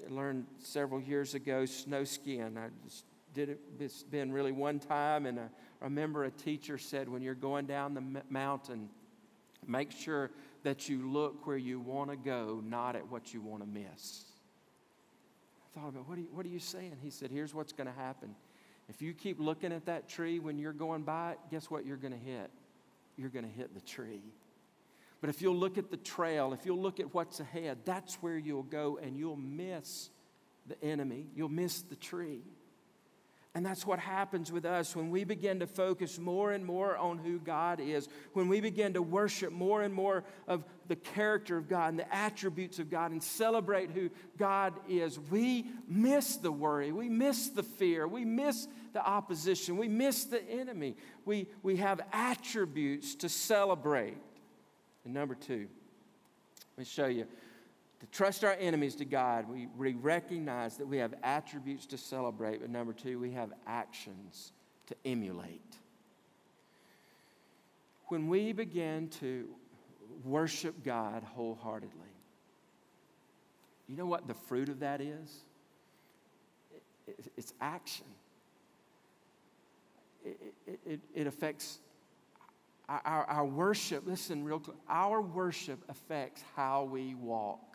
I 0.06 0.12
learned 0.12 0.46
several 0.58 1.00
years 1.00 1.34
ago 1.34 1.66
snow 1.66 2.04
skiing. 2.04 2.56
I 2.56 2.68
just 2.84 3.04
did 3.34 3.50
it, 3.50 3.60
it's 3.78 4.02
been 4.02 4.32
really 4.32 4.52
one 4.52 4.78
time, 4.78 5.26
and 5.26 5.38
I 5.38 5.48
remember 5.80 6.24
a 6.24 6.30
teacher 6.30 6.76
said, 6.78 7.08
when 7.08 7.22
you're 7.22 7.34
going 7.34 7.66
down 7.66 7.94
the 7.94 8.22
mountain, 8.28 8.88
make 9.66 9.90
sure 9.90 10.30
that 10.64 10.88
you 10.88 11.10
look 11.10 11.46
where 11.46 11.56
you 11.56 11.80
want 11.80 12.10
to 12.10 12.16
go, 12.16 12.62
not 12.64 12.96
at 12.96 13.10
what 13.10 13.32
you 13.32 13.40
want 13.40 13.62
to 13.62 13.68
miss. 13.68 14.31
Thought 15.74 15.88
about, 15.88 16.08
what 16.08 16.18
are 16.18 16.20
you, 16.20 16.28
what 16.32 16.44
are 16.44 16.50
you 16.50 16.58
saying? 16.58 16.96
He 17.02 17.10
said, 17.10 17.30
here's 17.30 17.54
what's 17.54 17.72
going 17.72 17.86
to 17.86 17.94
happen. 17.94 18.34
If 18.88 19.00
you 19.00 19.14
keep 19.14 19.40
looking 19.40 19.72
at 19.72 19.86
that 19.86 20.08
tree 20.08 20.38
when 20.38 20.58
you're 20.58 20.72
going 20.72 21.02
by 21.02 21.32
it, 21.32 21.38
guess 21.50 21.70
what 21.70 21.86
you're 21.86 21.96
going 21.96 22.12
to 22.12 22.18
hit? 22.18 22.50
You're 23.16 23.30
going 23.30 23.44
to 23.44 23.50
hit 23.50 23.74
the 23.74 23.80
tree. 23.80 24.22
But 25.20 25.30
if 25.30 25.40
you'll 25.40 25.56
look 25.56 25.78
at 25.78 25.90
the 25.90 25.96
trail, 25.96 26.52
if 26.52 26.66
you'll 26.66 26.80
look 26.80 27.00
at 27.00 27.14
what's 27.14 27.40
ahead, 27.40 27.78
that's 27.84 28.16
where 28.16 28.36
you'll 28.36 28.64
go 28.64 28.98
and 29.00 29.16
you'll 29.16 29.36
miss 29.36 30.10
the 30.66 30.82
enemy. 30.84 31.26
You'll 31.34 31.48
miss 31.48 31.82
the 31.82 31.96
tree. 31.96 32.42
And 33.54 33.66
that's 33.66 33.86
what 33.86 33.98
happens 33.98 34.50
with 34.50 34.64
us 34.64 34.96
when 34.96 35.10
we 35.10 35.24
begin 35.24 35.60
to 35.60 35.66
focus 35.66 36.18
more 36.18 36.52
and 36.52 36.64
more 36.64 36.96
on 36.96 37.18
who 37.18 37.38
God 37.38 37.80
is, 37.80 38.08
when 38.32 38.48
we 38.48 38.62
begin 38.62 38.94
to 38.94 39.02
worship 39.02 39.52
more 39.52 39.82
and 39.82 39.92
more 39.92 40.24
of 40.48 40.64
the 40.88 40.96
character 40.96 41.58
of 41.58 41.68
God 41.68 41.90
and 41.90 41.98
the 41.98 42.14
attributes 42.14 42.78
of 42.78 42.88
God 42.88 43.12
and 43.12 43.22
celebrate 43.22 43.90
who 43.90 44.08
God 44.38 44.72
is. 44.88 45.18
We 45.18 45.66
miss 45.86 46.36
the 46.36 46.50
worry, 46.50 46.92
we 46.92 47.10
miss 47.10 47.50
the 47.50 47.62
fear, 47.62 48.08
we 48.08 48.24
miss 48.24 48.68
the 48.94 49.04
opposition, 49.04 49.76
we 49.76 49.88
miss 49.88 50.24
the 50.24 50.42
enemy. 50.48 50.96
We, 51.26 51.46
we 51.62 51.76
have 51.76 52.00
attributes 52.10 53.14
to 53.16 53.28
celebrate. 53.28 54.16
And 55.04 55.12
number 55.12 55.34
two, 55.34 55.68
let 56.76 56.78
me 56.78 56.84
show 56.84 57.06
you 57.06 57.26
to 58.02 58.06
trust 58.08 58.42
our 58.42 58.56
enemies 58.58 58.96
to 58.96 59.04
God, 59.04 59.48
we, 59.48 59.68
we 59.78 59.94
recognize 59.94 60.76
that 60.78 60.88
we 60.88 60.98
have 60.98 61.14
attributes 61.22 61.86
to 61.86 61.96
celebrate, 61.96 62.60
but 62.60 62.68
number 62.68 62.92
two, 62.92 63.20
we 63.20 63.30
have 63.30 63.52
actions 63.64 64.50
to 64.88 64.96
emulate. 65.04 65.76
When 68.08 68.26
we 68.26 68.52
begin 68.52 69.08
to 69.20 69.46
worship 70.24 70.82
God 70.84 71.22
wholeheartedly, 71.22 71.92
you 73.86 73.96
know 73.96 74.06
what 74.06 74.26
the 74.26 74.34
fruit 74.34 74.68
of 74.68 74.80
that 74.80 75.00
is? 75.00 75.44
It's 77.36 77.54
action. 77.60 78.06
It, 80.24 80.80
it, 80.84 81.00
it 81.14 81.26
affects 81.28 81.78
our, 82.88 83.24
our 83.28 83.44
worship. 83.44 84.04
Listen, 84.08 84.42
real 84.42 84.58
quick. 84.58 84.76
Our 84.88 85.20
worship 85.20 85.78
affects 85.88 86.42
how 86.56 86.82
we 86.82 87.14
walk. 87.14 87.71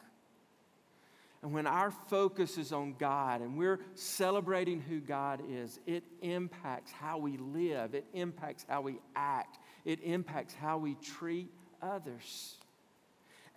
And 1.44 1.54
when 1.54 1.68
our 1.68 1.92
focus 1.92 2.58
is 2.58 2.74
on 2.74 2.96
God 2.98 3.42
and 3.42 3.58
we're 3.58 3.80
celebrating 3.94 4.82
who 4.82 5.00
God 5.00 5.42
is, 5.50 5.80
it 5.86 6.04
impacts 6.22 6.92
how 6.92 7.20
we 7.20 7.38
live, 7.38 7.94
it 7.94 8.06
impacts 8.14 8.66
how 8.68 8.82
we 8.82 9.00
act, 9.16 9.60
it 9.86 10.00
impacts 10.04 10.54
how 10.56 10.78
we 10.78 10.96
treat 10.96 11.52
others. 11.82 12.56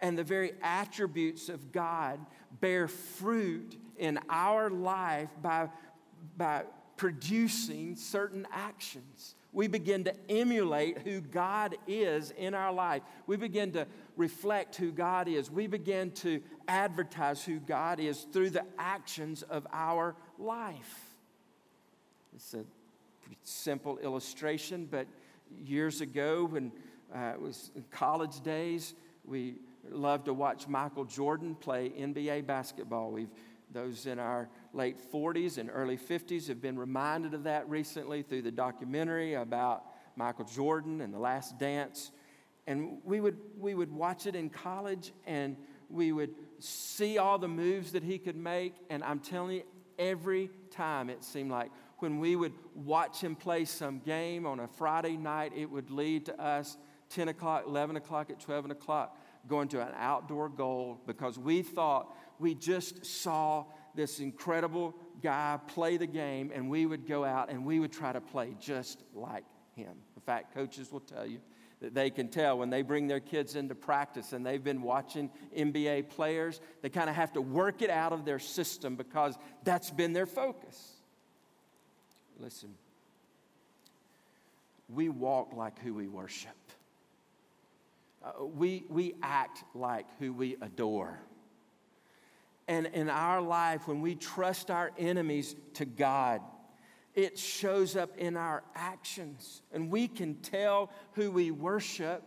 And 0.00 0.16
the 0.16 0.24
very 0.24 0.52
attributes 0.62 1.48
of 1.48 1.72
God 1.72 2.20
bear 2.60 2.88
fruit 2.88 3.76
in 3.98 4.18
our 4.28 4.70
life 4.70 5.28
by, 5.42 5.68
by 6.36 6.64
producing 6.96 7.96
certain 7.96 8.46
actions. 8.52 9.34
We 9.52 9.66
begin 9.66 10.04
to 10.04 10.14
emulate 10.28 10.98
who 10.98 11.20
God 11.20 11.76
is 11.86 12.30
in 12.30 12.54
our 12.54 12.72
life. 12.72 13.02
We 13.26 13.36
begin 13.36 13.72
to 13.72 13.86
reflect 14.16 14.76
who 14.76 14.92
God 14.92 15.26
is. 15.28 15.50
We 15.50 15.66
begin 15.66 16.12
to 16.12 16.40
advertise 16.68 17.44
who 17.44 17.58
God 17.58 17.98
is 17.98 18.26
through 18.32 18.50
the 18.50 18.64
actions 18.78 19.42
of 19.42 19.66
our 19.72 20.14
life. 20.38 21.16
It's 22.34 22.54
a 22.54 22.64
simple 23.42 23.98
illustration, 23.98 24.86
but 24.88 25.06
years 25.64 26.00
ago, 26.00 26.46
when 26.48 26.70
uh, 27.14 27.32
it 27.34 27.40
was 27.40 27.72
college 27.90 28.40
days, 28.42 28.94
we 29.24 29.56
loved 29.90 30.26
to 30.26 30.34
watch 30.34 30.68
Michael 30.68 31.04
Jordan 31.04 31.56
play 31.56 31.90
NBA 31.90 32.46
basketball. 32.46 33.10
We've 33.10 33.30
those 33.72 34.06
in 34.06 34.18
our 34.18 34.48
late 34.72 34.96
40s 35.12 35.59
and 35.59 35.70
early 35.72 35.96
50s 35.96 36.48
have 36.48 36.61
been 36.61 36.78
reminded 36.78 37.35
of 37.35 37.44
that 37.44 37.68
recently 37.68 38.22
through 38.22 38.42
the 38.42 38.50
documentary 38.50 39.35
about 39.35 39.85
Michael 40.16 40.44
Jordan 40.44 41.00
and 41.00 41.12
the 41.12 41.18
last 41.18 41.59
dance. 41.59 42.11
And 42.66 42.98
we 43.04 43.20
would, 43.20 43.38
we 43.59 43.74
would 43.74 43.90
watch 43.90 44.26
it 44.26 44.35
in 44.35 44.50
college 44.50 45.12
and 45.26 45.56
we 45.88 46.12
would 46.12 46.35
see 46.59 47.18
all 47.18 47.38
the 47.38 47.48
moves 47.48 47.92
that 47.92 48.02
he 48.02 48.18
could 48.18 48.37
make. 48.37 48.74
And 48.90 49.02
I'm 49.02 49.18
telling 49.18 49.56
you, 49.56 49.62
every 49.98 50.50
time 50.70 51.11
it 51.11 51.24
seemed 51.24 51.50
like 51.50 51.70
when 51.98 52.18
we 52.18 52.37
would 52.37 52.52
watch 52.74 53.20
him 53.20 53.35
play 53.37 53.64
some 53.64 53.98
game 54.00 54.46
on 54.46 54.61
a 54.61 54.68
Friday 54.68 55.16
night, 55.16 55.52
it 55.56 55.70
would 55.70 55.90
lead 55.90 56.26
to 56.26 56.40
us 56.40 56.76
10 57.11 57.28
o'clock, 57.28 57.64
11 57.66 57.96
o'clock, 57.96 58.30
at 58.30 58.40
12 58.40 58.70
o'clock 58.70 59.18
going 59.48 59.68
to 59.68 59.80
an 59.80 59.92
outdoor 59.96 60.48
goal 60.48 61.00
because 61.06 61.38
we 61.38 61.62
thought 61.62 62.14
we 62.38 62.54
just 62.54 63.04
saw 63.04 63.64
this 63.94 64.20
incredible 64.20 64.94
guy 65.22 65.59
play 65.66 65.96
the 65.96 66.07
game, 66.07 66.50
and 66.55 66.70
we 66.70 66.87
would 66.87 67.07
go 67.07 67.24
out 67.24 67.50
and 67.50 67.64
we 67.64 67.81
would 67.81 67.92
try 67.92 68.12
to 68.12 68.20
play 68.20 68.55
just 68.61 69.03
like 69.14 69.44
him. 69.74 69.92
In 70.16 70.22
fact, 70.22 70.55
coaches 70.55 70.90
will 70.92 71.00
tell 71.00 71.26
you 71.26 71.40
that 71.81 71.94
they 71.94 72.11
can 72.11 72.29
tell 72.29 72.59
when 72.59 72.70
they 72.70 72.83
bring 72.83 73.07
their 73.07 73.20
kids 73.20 73.57
into 73.57 73.74
practice 73.74 74.33
and 74.33 74.44
they've 74.44 74.62
been 74.62 74.83
watching 74.83 75.31
NBA 75.57 76.11
players, 76.11 76.61
they 76.83 76.90
kind 76.90 77.09
of 77.09 77.16
have 77.16 77.33
to 77.33 77.40
work 77.40 77.83
it 77.83 77.90
out 77.90 78.12
of 78.12 78.24
their 78.24 78.38
system 78.38 78.96
because 78.96 79.37
that's 79.64 79.90
been 79.90 80.12
their 80.12 80.26
focus. 80.26 80.92
Listen, 82.38 82.74
we 84.88 85.09
walk 85.09 85.55
like 85.55 85.79
who 85.81 85.94
we 85.94 86.09
worship, 86.09 86.50
uh, 88.22 88.44
we, 88.44 88.85
we 88.88 89.14
act 89.22 89.64
like 89.74 90.07
who 90.18 90.33
we 90.33 90.57
adore 90.61 91.18
and 92.70 92.87
in 92.87 93.11
our 93.11 93.40
life, 93.40 93.88
when 93.88 94.00
we 94.00 94.14
trust 94.14 94.70
our 94.70 94.92
enemies 94.96 95.56
to 95.74 95.85
God, 95.85 96.40
it 97.16 97.37
shows 97.37 97.96
up 97.96 98.16
in 98.16 98.37
our 98.37 98.62
actions. 98.76 99.62
And 99.72 99.90
we 99.90 100.06
can 100.06 100.37
tell 100.37 100.92
who 101.14 101.33
we 101.33 101.50
worship 101.50 102.22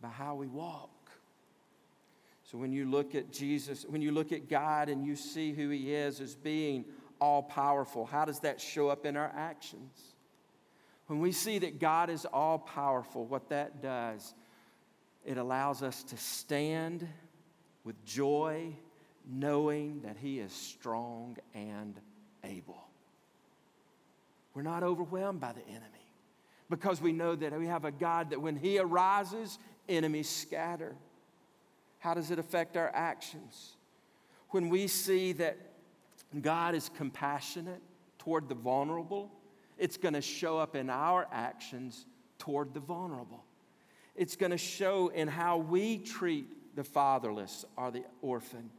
by 0.00 0.08
how 0.08 0.34
we 0.34 0.48
walk. 0.48 0.90
So 2.42 2.58
when 2.58 2.72
you 2.72 2.84
look 2.90 3.14
at 3.14 3.30
Jesus, 3.30 3.84
when 3.88 4.02
you 4.02 4.10
look 4.10 4.32
at 4.32 4.48
God 4.48 4.88
and 4.88 5.06
you 5.06 5.14
see 5.14 5.52
who 5.52 5.68
He 5.68 5.94
is 5.94 6.20
as 6.20 6.34
being 6.34 6.84
all 7.20 7.44
powerful, 7.44 8.04
how 8.04 8.24
does 8.24 8.40
that 8.40 8.60
show 8.60 8.88
up 8.88 9.06
in 9.06 9.16
our 9.16 9.32
actions? 9.36 10.00
When 11.06 11.20
we 11.20 11.30
see 11.30 11.60
that 11.60 11.78
God 11.78 12.10
is 12.10 12.24
all 12.24 12.58
powerful, 12.58 13.24
what 13.24 13.50
that 13.50 13.80
does, 13.80 14.34
it 15.24 15.38
allows 15.38 15.80
us 15.84 16.02
to 16.02 16.16
stand 16.16 17.06
with 17.84 18.04
joy 18.04 18.74
knowing 19.30 20.00
that 20.02 20.16
He 20.16 20.38
is 20.38 20.52
strong 20.52 21.36
and 21.54 21.94
able. 22.44 22.82
We're 24.54 24.62
not 24.62 24.82
overwhelmed 24.82 25.40
by 25.40 25.52
the 25.52 25.66
enemy 25.66 25.86
because 26.68 27.00
we 27.00 27.12
know 27.12 27.34
that 27.34 27.58
we 27.58 27.66
have 27.66 27.84
a 27.84 27.90
God 27.90 28.30
that 28.30 28.40
when 28.40 28.56
He 28.56 28.78
arises, 28.78 29.58
enemies 29.88 30.28
scatter. 30.28 30.94
How 31.98 32.14
does 32.14 32.30
it 32.30 32.38
affect 32.38 32.76
our 32.76 32.90
actions? 32.94 33.76
When 34.50 34.68
we 34.68 34.86
see 34.86 35.32
that 35.34 35.56
God 36.40 36.74
is 36.74 36.90
compassionate 36.96 37.80
toward 38.18 38.48
the 38.48 38.54
vulnerable, 38.54 39.30
it's 39.78 39.96
going 39.96 40.14
to 40.14 40.20
show 40.20 40.58
up 40.58 40.76
in 40.76 40.90
our 40.90 41.26
actions 41.32 42.06
toward 42.38 42.74
the 42.74 42.80
vulnerable. 42.80 43.44
It's 44.16 44.36
going 44.36 44.50
to 44.50 44.58
show 44.58 45.08
in 45.08 45.28
how 45.28 45.58
we 45.58 45.98
treat 45.98 46.76
the 46.76 46.84
fatherless 46.84 47.64
or 47.76 47.90
the 47.90 48.04
orphan. 48.20 48.70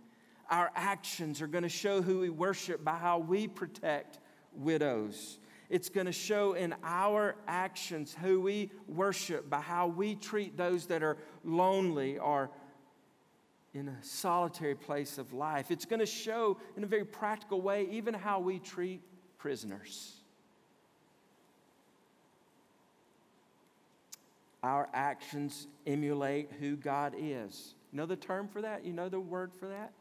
Our 0.50 0.72
actions 0.76 1.42
are 1.42 1.48
going 1.48 1.64
to 1.64 1.70
show 1.70 2.02
who 2.02 2.20
we 2.20 2.30
worship 2.30 2.84
by 2.84 2.96
how 2.96 3.20
we 3.20 3.48
protect 3.48 4.20
widows. 4.54 5.40
It's 5.70 5.90
going 5.90 6.06
to 6.06 6.12
show 6.12 6.54
in 6.54 6.76
our 6.84 7.36
actions 7.48 8.16
who 8.22 8.42
we 8.42 8.72
worship 8.88 9.50
by 9.50 9.62
how 9.62 9.88
we 9.88 10.16
treat 10.16 10.58
those 10.58 10.86
that 10.88 11.02
are 11.02 11.18
lonely 11.44 12.20
or 12.20 12.52
in 13.74 13.88
a 13.88 14.04
solitary 14.04 14.76
place 14.76 15.18
of 15.18 15.34
life. 15.34 15.72
It's 15.72 15.86
going 15.86 16.00
to 16.00 16.06
show 16.06 16.58
in 16.78 16.84
a 16.84 16.88
very 16.88 17.06
practical 17.06 17.62
way 17.62 17.88
even 17.90 18.14
how 18.14 18.40
we 18.40 18.60
treat 18.60 19.02
prisoners. 19.40 20.14
Our 24.62 24.88
actions 24.94 25.68
emulate 25.86 26.52
who 26.60 26.76
God 26.78 27.16
is. 27.18 27.74
You 27.92 27.98
know 27.98 28.06
the 28.06 28.16
term 28.16 28.48
for 28.48 28.62
that? 28.62 28.86
You 28.86 28.94
know 28.94 29.10
the 29.10 29.20
word 29.20 29.52
for 29.54 29.68
that? 29.68 29.92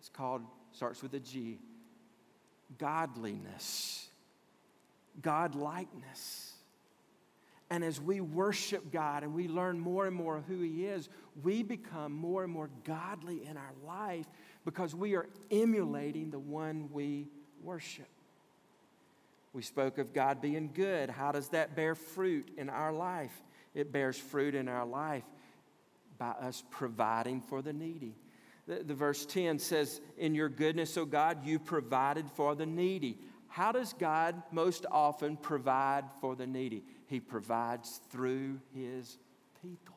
It's 0.00 0.08
called, 0.08 0.42
starts 0.72 1.02
with 1.02 1.14
a 1.14 1.20
G 1.20 1.58
godliness, 2.78 4.08
godlikeness. 5.20 6.52
And 7.68 7.84
as 7.84 8.00
we 8.00 8.20
worship 8.20 8.90
God 8.90 9.22
and 9.22 9.34
we 9.34 9.46
learn 9.46 9.78
more 9.78 10.06
and 10.06 10.16
more 10.16 10.38
of 10.38 10.44
who 10.46 10.60
He 10.60 10.86
is, 10.86 11.08
we 11.42 11.62
become 11.62 12.12
more 12.12 12.42
and 12.42 12.52
more 12.52 12.70
godly 12.84 13.46
in 13.46 13.56
our 13.56 13.72
life 13.86 14.26
because 14.64 14.94
we 14.94 15.14
are 15.14 15.28
emulating 15.50 16.30
the 16.30 16.38
one 16.38 16.88
we 16.92 17.28
worship. 17.62 18.08
We 19.52 19.62
spoke 19.62 19.98
of 19.98 20.12
God 20.12 20.40
being 20.40 20.70
good. 20.72 21.10
How 21.10 21.30
does 21.30 21.48
that 21.48 21.76
bear 21.76 21.94
fruit 21.94 22.50
in 22.56 22.70
our 22.70 22.92
life? 22.92 23.42
It 23.74 23.92
bears 23.92 24.16
fruit 24.16 24.54
in 24.54 24.68
our 24.68 24.86
life 24.86 25.24
by 26.18 26.30
us 26.30 26.64
providing 26.70 27.40
for 27.40 27.62
the 27.62 27.72
needy. 27.72 28.14
The, 28.70 28.84
the 28.84 28.94
verse 28.94 29.26
10 29.26 29.58
says, 29.58 30.00
In 30.16 30.32
your 30.32 30.48
goodness, 30.48 30.96
O 30.96 31.04
God, 31.04 31.44
you 31.44 31.58
provided 31.58 32.30
for 32.30 32.54
the 32.54 32.66
needy. 32.66 33.18
How 33.48 33.72
does 33.72 33.92
God 33.94 34.40
most 34.52 34.86
often 34.92 35.36
provide 35.36 36.04
for 36.20 36.36
the 36.36 36.46
needy? 36.46 36.84
He 37.08 37.18
provides 37.18 38.00
through 38.10 38.60
his 38.72 39.18
people. 39.60 39.96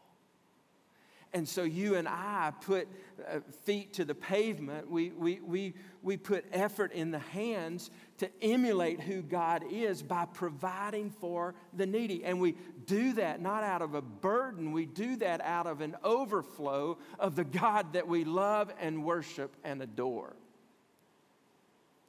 And 1.33 1.47
so 1.47 1.61
you 1.61 1.95
and 1.95 2.07
I 2.07 2.51
put 2.61 2.87
uh, 3.27 3.41
feet 3.63 3.93
to 3.93 4.05
the 4.05 4.15
pavement. 4.15 4.89
We, 4.89 5.11
we, 5.11 5.39
we, 5.41 5.75
we 6.01 6.17
put 6.17 6.43
effort 6.51 6.93
in 6.93 7.11
the 7.11 7.19
hands 7.19 7.91
to 8.19 8.29
emulate 8.41 9.01
who 9.01 9.21
God 9.21 9.63
is 9.71 10.03
by 10.03 10.25
providing 10.25 11.09
for 11.09 11.55
the 11.73 11.85
needy. 11.85 12.23
And 12.23 12.39
we 12.39 12.55
do 12.85 13.13
that 13.13 13.41
not 13.41 13.63
out 13.63 13.81
of 13.81 13.95
a 13.95 14.01
burden, 14.01 14.71
we 14.71 14.85
do 14.85 15.15
that 15.17 15.41
out 15.41 15.67
of 15.67 15.81
an 15.81 15.95
overflow 16.03 16.97
of 17.19 17.35
the 17.35 17.43
God 17.43 17.93
that 17.93 18.07
we 18.07 18.23
love 18.23 18.71
and 18.79 19.03
worship 19.03 19.55
and 19.63 19.81
adore. 19.81 20.35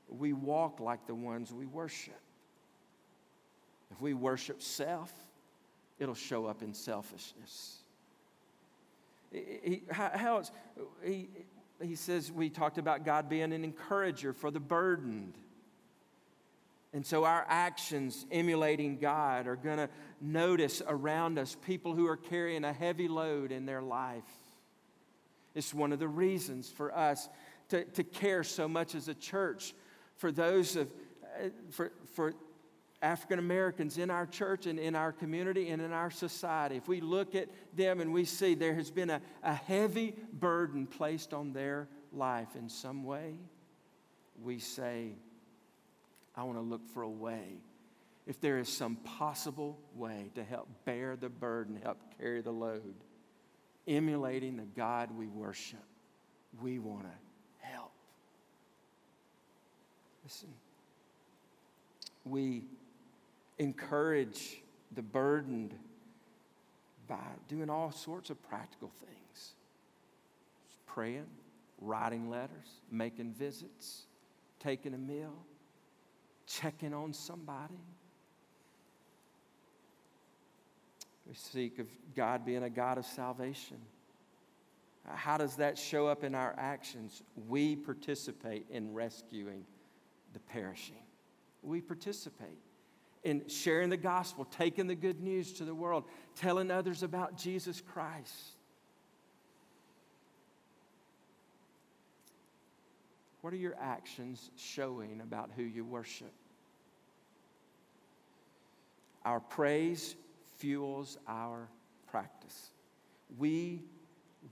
We 0.09 0.33
walk 0.33 0.81
like 0.81 1.07
the 1.07 1.15
ones 1.15 1.53
we 1.53 1.67
worship. 1.67 2.21
If 3.91 4.01
we 4.01 4.13
worship 4.15 4.63
self, 4.63 5.13
it'll 5.99 6.15
show 6.15 6.47
up 6.47 6.63
in 6.63 6.75
selfishness. 6.75 7.79
He, 9.33 9.83
how 9.91 10.37
else? 10.37 10.53
He, 11.05 11.29
he 11.83 11.97
says, 11.97 12.31
we 12.31 12.51
talked 12.51 12.79
about 12.79 13.05
God 13.05 13.29
being 13.29 13.53
an 13.53 13.65
encourager 13.65 14.33
for 14.33 14.51
the 14.51 14.61
burdened. 14.61 15.35
And 16.95 17.05
so 17.05 17.25
our 17.25 17.45
actions 17.49 18.25
emulating 18.31 18.99
God 18.99 19.49
are 19.49 19.57
going 19.57 19.79
to 19.79 19.89
notice 20.21 20.81
around 20.87 21.41
us 21.41 21.57
people 21.67 21.93
who 21.93 22.07
are 22.07 22.17
carrying 22.17 22.63
a 22.63 22.73
heavy 22.73 23.09
load 23.09 23.51
in 23.51 23.67
their 23.67 23.83
life. 23.83 24.23
It's 25.57 25.75
one 25.75 25.93
of 25.93 25.99
the 25.99 26.07
reasons 26.07 26.71
for 26.71 26.97
us 26.97 27.29
to, 27.71 27.85
to 27.85 28.05
care 28.05 28.45
so 28.45 28.69
much 28.69 28.95
as 28.95 29.09
a 29.09 29.15
church 29.15 29.75
for 30.17 30.31
those 30.31 30.77
of, 30.77 30.89
uh, 31.37 31.49
for, 31.71 31.91
for 32.15 32.35
African 33.03 33.41
Americans 33.41 33.99
in 33.99 34.09
our 34.09 34.25
church 34.25 34.67
and 34.67 34.79
in 34.79 34.95
our 34.95 35.11
community 35.11 35.71
and 35.71 35.83
in 35.83 35.93
our 35.93 36.13
society, 36.13 36.77
if 36.77 36.87
we 36.87 37.01
look 37.01 37.35
at 37.35 37.49
them 37.75 38.01
and 38.01 38.13
we 38.13 38.25
see 38.25 38.55
there 38.55 38.75
has 38.75 38.93
been 38.93 39.11
a, 39.11 39.21
a 39.43 39.53
heavy 39.53 40.15
burden 40.33 40.87
placed 40.87 41.35
on 41.35 41.53
their 41.53 41.89
life 42.13 42.55
in 42.55 42.69
some 42.69 43.03
way, 43.03 43.35
we 44.41 44.61
say, 44.61 45.17
I 46.37 46.43
want 46.43 46.59
to 46.59 46.63
look 46.63 46.89
for 46.93 47.03
a 47.03 47.09
way. 47.09 47.61
If 48.27 48.41
there 48.41 48.59
is 48.59 48.69
some 48.69 48.97
possible 48.97 49.79
way 49.95 50.31
to 50.35 50.43
help 50.43 50.69
bear 50.85 51.17
the 51.17 51.29
burden, 51.29 51.79
help 51.83 51.99
carry 52.19 52.41
the 52.41 52.51
load, 52.51 52.95
emulating 53.87 54.57
the 54.57 54.65
God 54.65 55.11
we 55.17 55.27
worship, 55.27 55.85
we 56.61 56.79
want 56.79 57.03
to 57.05 57.69
help. 57.69 57.93
Listen, 60.25 60.49
we 62.25 62.65
encourage 63.59 64.63
the 64.95 65.03
burdened 65.03 65.75
by 67.07 67.17
doing 67.49 67.69
all 67.69 67.93
sorts 67.93 68.31
of 68.31 68.43
practical 68.49 68.91
things 69.01 69.11
praying, 70.87 71.27
writing 71.81 72.31
letters, 72.31 72.81
making 72.91 73.33
visits, 73.33 74.05
taking 74.61 74.95
a 74.95 74.99
meal, 74.99 75.35
checking 76.47 76.95
on 76.95 77.13
somebody. 77.13 77.81
We 81.27 81.35
seek 81.35 81.79
of 81.79 81.87
God 82.15 82.45
being 82.45 82.63
a 82.63 82.71
God 82.71 82.99
of 82.99 83.07
salvation. 83.07 83.79
How 85.07 85.37
does 85.37 85.57
that 85.57 85.77
show 85.77 86.07
up 86.07 86.25
in 86.25 86.35
our 86.35 86.55
actions? 86.57 87.23
We 87.49 87.77
participate 87.77 88.67
in 88.71 88.95
rescuing 88.95 89.65
the 90.33 90.41
perishing. 90.41 91.03
We 91.63 91.81
participate 91.81 92.59
in 93.23 93.49
sharing 93.49 93.89
the 93.89 93.97
gospel, 93.97 94.45
taking 94.45 94.87
the 94.87 94.95
good 94.95 95.21
news 95.21 95.53
to 95.55 95.65
the 95.65 95.75
world, 95.75 96.05
telling 96.37 96.71
others 96.71 97.03
about 97.03 97.37
Jesus 97.37 97.81
Christ. 97.81 98.54
What 103.45 103.53
are 103.53 103.57
your 103.57 103.77
actions 103.79 104.51
showing 104.57 105.21
about 105.21 105.51
who 105.55 105.65
you 105.65 105.85
worship? 105.85 106.33
Our 109.23 109.39
praise 109.39 110.17
fuels 110.57 111.19
our 111.29 111.69
practice. 112.07 112.71
We 113.37 113.83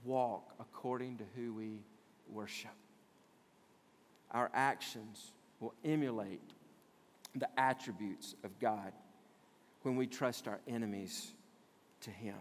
walk 0.05 0.53
according 0.61 1.17
to 1.17 1.25
who 1.35 1.55
we 1.55 1.79
worship. 2.29 2.75
Our 4.31 4.51
actions 4.53 5.33
will 5.59 5.73
emulate 5.87 6.53
the 7.35 7.49
attributes 7.59 8.35
of 8.45 8.61
God 8.61 8.93
when 9.85 9.97
we 9.97 10.07
trust 10.07 10.47
our 10.47 10.61
enemies 10.69 11.33
to 12.03 12.11
Him. 12.11 12.37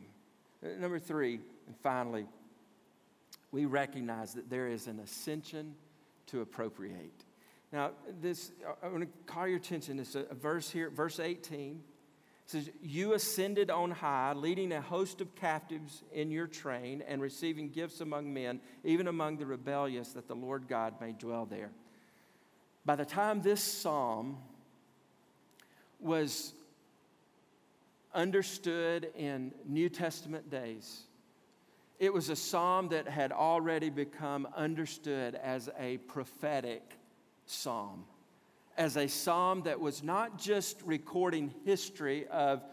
Number 0.61 0.99
three, 0.99 1.39
and 1.65 1.77
finally, 1.81 2.25
we 3.53 3.67
recognize 3.67 4.33
that 4.33 4.49
there 4.49 4.67
is 4.67 4.87
an 4.87 4.99
ascension 4.99 5.75
to 6.27 6.41
appropriate. 6.41 7.25
Now, 7.71 7.91
this, 8.21 8.51
I 8.83 8.87
want 8.87 9.03
to 9.03 9.33
call 9.33 9.47
your 9.47 9.57
attention. 9.57 9.99
It's 9.99 10.15
a, 10.15 10.25
verse 10.33 10.69
here, 10.69 10.89
verse 10.89 11.19
18. 11.19 11.81
It 12.45 12.51
says, 12.51 12.69
You 12.81 13.13
ascended 13.13 13.69
on 13.69 13.91
high, 13.91 14.33
leading 14.33 14.73
a 14.73 14.81
host 14.81 15.21
of 15.21 15.35
captives 15.35 16.03
in 16.11 16.31
your 16.31 16.47
train 16.47 17.01
and 17.07 17.21
receiving 17.21 17.69
gifts 17.69 18.01
among 18.01 18.33
men, 18.33 18.59
even 18.83 19.07
among 19.07 19.37
the 19.37 19.45
rebellious, 19.45 20.09
that 20.13 20.27
the 20.27 20.35
Lord 20.35 20.67
God 20.67 20.95
may 20.99 21.13
dwell 21.13 21.45
there. 21.45 21.71
By 22.85 22.95
the 22.95 23.05
time 23.05 23.41
this 23.41 23.63
psalm 23.63 24.37
was 25.99 26.53
understood 28.13 29.11
in 29.15 29.53
New 29.65 29.87
Testament 29.87 30.49
days. 30.49 31.03
It 32.01 32.11
was 32.11 32.29
a 32.29 32.35
psalm 32.35 32.87
that 32.87 33.07
had 33.07 33.31
already 33.31 33.91
become 33.91 34.47
understood 34.55 35.35
as 35.35 35.69
a 35.77 35.97
prophetic 35.97 36.97
psalm, 37.45 38.05
as 38.75 38.97
a 38.97 39.05
psalm 39.05 39.61
that 39.65 39.79
was 39.79 40.01
not 40.01 40.39
just 40.39 40.81
recording 40.81 41.53
history 41.63 42.25
of 42.29 42.63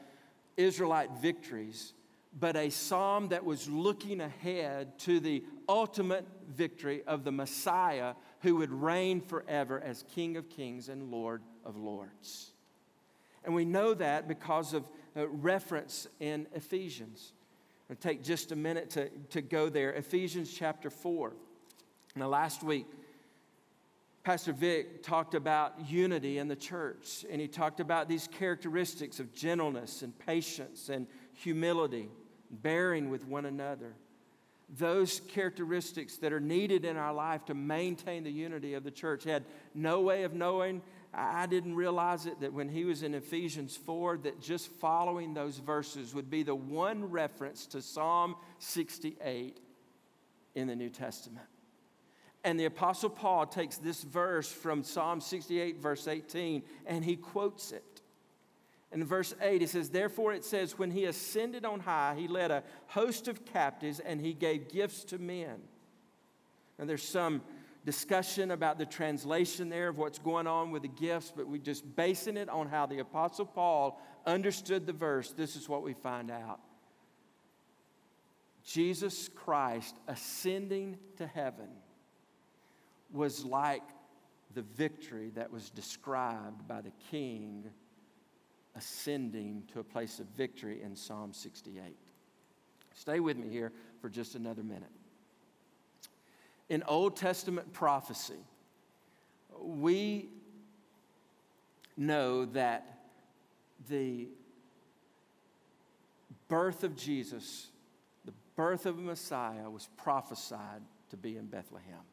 Israelite 0.56 1.10
victories, 1.20 1.92
but 2.40 2.56
a 2.56 2.70
psalm 2.70 3.28
that 3.28 3.44
was 3.44 3.68
looking 3.68 4.22
ahead 4.22 4.98
to 5.00 5.20
the 5.20 5.44
ultimate 5.68 6.26
victory 6.48 7.02
of 7.06 7.22
the 7.22 7.32
Messiah 7.32 8.14
who 8.40 8.56
would 8.56 8.72
reign 8.72 9.20
forever 9.20 9.78
as 9.78 10.06
King 10.14 10.38
of 10.38 10.48
Kings 10.48 10.88
and 10.88 11.10
Lord 11.10 11.42
of 11.66 11.76
Lords. 11.76 12.52
And 13.44 13.54
we 13.54 13.66
know 13.66 13.92
that 13.92 14.26
because 14.26 14.72
of 14.72 14.88
uh, 15.14 15.28
reference 15.28 16.08
in 16.18 16.46
Ephesians. 16.54 17.34
Take 17.96 18.22
just 18.22 18.52
a 18.52 18.56
minute 18.56 18.90
to, 18.90 19.08
to 19.30 19.40
go 19.40 19.70
there. 19.70 19.92
Ephesians 19.92 20.52
chapter 20.52 20.90
4. 20.90 21.32
Now, 22.16 22.28
last 22.28 22.62
week, 22.62 22.86
Pastor 24.24 24.52
Vic 24.52 25.02
talked 25.02 25.34
about 25.34 25.88
unity 25.88 26.36
in 26.36 26.48
the 26.48 26.56
church, 26.56 27.24
and 27.30 27.40
he 27.40 27.48
talked 27.48 27.80
about 27.80 28.06
these 28.06 28.28
characteristics 28.28 29.20
of 29.20 29.34
gentleness 29.34 30.02
and 30.02 30.16
patience 30.18 30.90
and 30.90 31.06
humility, 31.32 32.10
bearing 32.50 33.08
with 33.08 33.26
one 33.26 33.46
another. 33.46 33.94
Those 34.76 35.20
characteristics 35.28 36.18
that 36.18 36.30
are 36.30 36.40
needed 36.40 36.84
in 36.84 36.98
our 36.98 37.14
life 37.14 37.46
to 37.46 37.54
maintain 37.54 38.22
the 38.22 38.30
unity 38.30 38.74
of 38.74 38.84
the 38.84 38.90
church. 38.90 39.24
Had 39.24 39.44
no 39.74 40.02
way 40.02 40.24
of 40.24 40.34
knowing. 40.34 40.82
I 41.12 41.46
didn't 41.46 41.74
realize 41.74 42.26
it 42.26 42.40
that 42.40 42.52
when 42.52 42.68
he 42.68 42.84
was 42.84 43.02
in 43.02 43.14
Ephesians 43.14 43.76
4, 43.76 44.18
that 44.18 44.40
just 44.40 44.68
following 44.68 45.32
those 45.32 45.58
verses 45.58 46.14
would 46.14 46.28
be 46.28 46.42
the 46.42 46.54
one 46.54 47.10
reference 47.10 47.66
to 47.68 47.80
Psalm 47.80 48.36
68 48.58 49.58
in 50.54 50.66
the 50.66 50.76
New 50.76 50.90
Testament. 50.90 51.46
And 52.44 52.60
the 52.60 52.66
Apostle 52.66 53.10
Paul 53.10 53.46
takes 53.46 53.78
this 53.78 54.02
verse 54.02 54.50
from 54.50 54.84
Psalm 54.84 55.20
68, 55.20 55.80
verse 55.80 56.06
18, 56.06 56.62
and 56.86 57.04
he 57.04 57.16
quotes 57.16 57.72
it. 57.72 57.84
In 58.92 59.04
verse 59.04 59.34
8, 59.40 59.62
it 59.62 59.68
says, 59.68 59.90
Therefore 59.90 60.32
it 60.32 60.44
says, 60.44 60.78
When 60.78 60.90
he 60.90 61.04
ascended 61.04 61.64
on 61.64 61.80
high, 61.80 62.14
he 62.16 62.28
led 62.28 62.50
a 62.50 62.62
host 62.86 63.28
of 63.28 63.44
captives 63.44 64.00
and 64.00 64.20
he 64.20 64.32
gave 64.32 64.68
gifts 64.68 65.04
to 65.04 65.18
men. 65.18 65.56
And 66.78 66.88
there's 66.88 67.06
some 67.06 67.42
discussion 67.88 68.50
about 68.50 68.76
the 68.76 68.84
translation 68.84 69.70
there 69.70 69.88
of 69.88 69.96
what's 69.96 70.18
going 70.18 70.46
on 70.46 70.70
with 70.70 70.82
the 70.82 70.88
gifts, 70.88 71.32
but 71.34 71.48
we're 71.48 71.56
just 71.56 71.96
basing 71.96 72.36
it 72.36 72.46
on 72.50 72.68
how 72.68 72.84
the 72.84 72.98
Apostle 72.98 73.46
Paul 73.46 73.98
understood 74.26 74.86
the 74.86 74.92
verse. 74.92 75.32
This 75.32 75.56
is 75.56 75.70
what 75.70 75.82
we 75.82 75.94
find 75.94 76.30
out 76.30 76.60
Jesus 78.62 79.30
Christ 79.34 79.96
ascending 80.06 80.98
to 81.16 81.26
heaven 81.26 81.70
was 83.10 83.42
like 83.42 83.84
the 84.52 84.60
victory 84.60 85.30
that 85.34 85.50
was 85.50 85.70
described 85.70 86.68
by 86.68 86.82
the 86.82 86.92
king 87.10 87.64
ascending 88.76 89.62
to 89.72 89.80
a 89.80 89.84
place 89.84 90.18
of 90.18 90.26
victory 90.36 90.82
in 90.82 90.94
Psalm 90.94 91.32
68. 91.32 91.96
Stay 92.92 93.18
with 93.18 93.38
me 93.38 93.48
here 93.48 93.72
for 94.02 94.10
just 94.10 94.34
another 94.34 94.62
minute. 94.62 94.92
In 96.68 96.82
Old 96.82 97.16
Testament 97.16 97.72
prophecy, 97.72 98.38
we 99.60 100.28
know 101.96 102.44
that 102.44 103.00
the 103.88 104.28
birth 106.48 106.84
of 106.84 106.94
Jesus, 106.94 107.68
the 108.24 108.34
birth 108.54 108.86
of 108.86 108.98
a 108.98 109.02
Messiah, 109.02 109.70
was 109.70 109.88
prophesied 109.96 110.82
to 111.10 111.16
be 111.16 111.36
in 111.36 111.46
Bethlehem. 111.46 112.04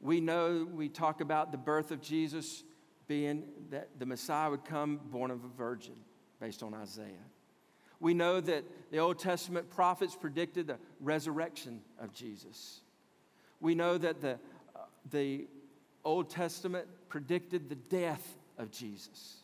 We 0.00 0.20
know 0.20 0.66
we 0.72 0.88
talk 0.88 1.20
about 1.20 1.52
the 1.52 1.58
birth 1.58 1.90
of 1.90 2.00
Jesus 2.00 2.64
being 3.06 3.44
that 3.70 3.88
the 3.98 4.06
Messiah 4.06 4.48
would 4.50 4.64
come 4.64 5.00
born 5.10 5.30
of 5.30 5.44
a 5.44 5.48
virgin, 5.48 5.96
based 6.40 6.62
on 6.62 6.72
Isaiah. 6.72 7.26
We 8.00 8.14
know 8.14 8.40
that 8.40 8.64
the 8.90 8.98
Old 8.98 9.18
Testament 9.18 9.70
prophets 9.70 10.16
predicted 10.16 10.66
the 10.66 10.78
resurrection 11.00 11.82
of 12.00 12.12
Jesus. 12.12 12.80
We 13.60 13.74
know 13.74 13.98
that 13.98 14.20
the, 14.20 14.38
uh, 14.74 14.80
the 15.10 15.46
Old 16.04 16.30
Testament 16.30 16.88
predicted 17.08 17.68
the 17.68 17.74
death 17.74 18.36
of 18.58 18.70
Jesus. 18.70 19.36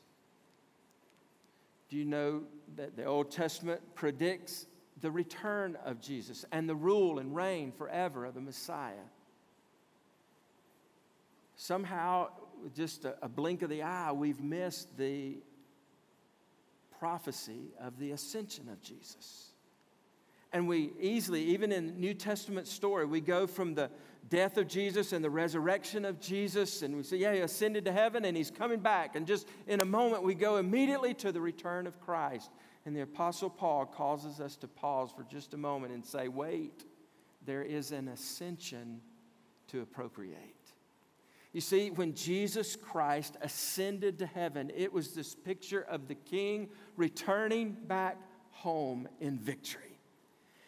Do 1.91 1.97
you 1.97 2.05
know 2.05 2.45
that 2.77 2.97
the 2.97 3.05
Old 3.05 3.31
Testament 3.31 3.81
predicts 3.95 4.67
the 5.03 5.11
return 5.11 5.77
of 5.85 6.01
Jesus 6.01 6.45
and 6.51 6.69
the 6.69 6.75
rule 6.75 7.19
and 7.19 7.37
reign 7.37 7.71
forever 7.71 8.25
of 8.25 8.35
the 8.35 8.41
Messiah? 8.41 8.95
somehow, 11.57 12.29
just 12.75 13.05
a, 13.05 13.17
a 13.23 13.29
blink 13.29 13.63
of 13.63 13.71
the 13.71 13.83
eye, 13.83 14.13
we've 14.13 14.41
missed 14.41 14.97
the 14.97 15.39
prophecy 16.99 17.73
of 17.81 17.99
the 17.99 18.13
ascension 18.13 18.69
of 18.69 18.83
Jesus. 18.83 19.53
And 20.53 20.69
we 20.69 20.93
easily, 21.01 21.43
even 21.45 21.73
in 21.73 22.01
New 22.01 22.15
Testament 22.15 22.67
story, 22.67 23.05
we 23.05 23.21
go 23.21 23.47
from 23.47 23.75
the 23.75 23.91
death 24.29 24.57
of 24.57 24.67
Jesus 24.67 25.13
and 25.13 25.25
the 25.25 25.31
resurrection 25.31 26.05
of 26.05 26.21
Jesus, 26.21 26.83
and 26.83 26.97
we 26.97 27.03
say, 27.03 27.17
yeah, 27.17 27.35
he 27.35 27.41
ascended 27.41 27.85
to 27.85 27.93
heaven 27.93 28.25
and 28.25 28.37
he's 28.37 28.51
coming 28.51 28.81
back. 28.81 29.15
And 29.15 29.27
just 29.27 29.47
in 29.67 29.81
a 29.81 29.85
moment, 29.85 30.23
we 30.23 30.35
go 30.35 30.57
immediately 30.57 31.15
to 31.15 31.31
the 31.31 31.41
return 31.41 31.87
of 31.87 32.01
Christ. 32.01 32.51
And 32.85 32.97
the 32.97 33.03
Apostle 33.03 33.51
Paul 33.51 33.87
causes 33.87 34.41
us 34.41 34.57
to 34.57 34.69
pause 34.69 35.11
for 35.15 35.25
just 35.25 35.55
a 35.55 35.57
moment 35.57 35.93
and 35.93 36.05
say, 36.05 36.29
wait, 36.29 36.85
there 37.45 37.63
is 37.63 37.93
an 37.93 38.09
ascension 38.09 39.01
to 39.69 39.83
appropriate. 39.83 40.56
You 41.57 41.63
see, 41.63 41.89
when 41.89 42.13
Jesus 42.13 42.77
Christ 42.77 43.39
ascended 43.41 44.19
to 44.19 44.27
heaven, 44.27 44.71
it 44.77 44.93
was 44.93 45.15
this 45.15 45.35
picture 45.35 45.81
of 45.81 46.07
the 46.07 46.15
king 46.15 46.69
returning 46.99 47.75
back 47.87 48.19
home 48.51 49.09
in 49.21 49.39
victory. 49.39 49.99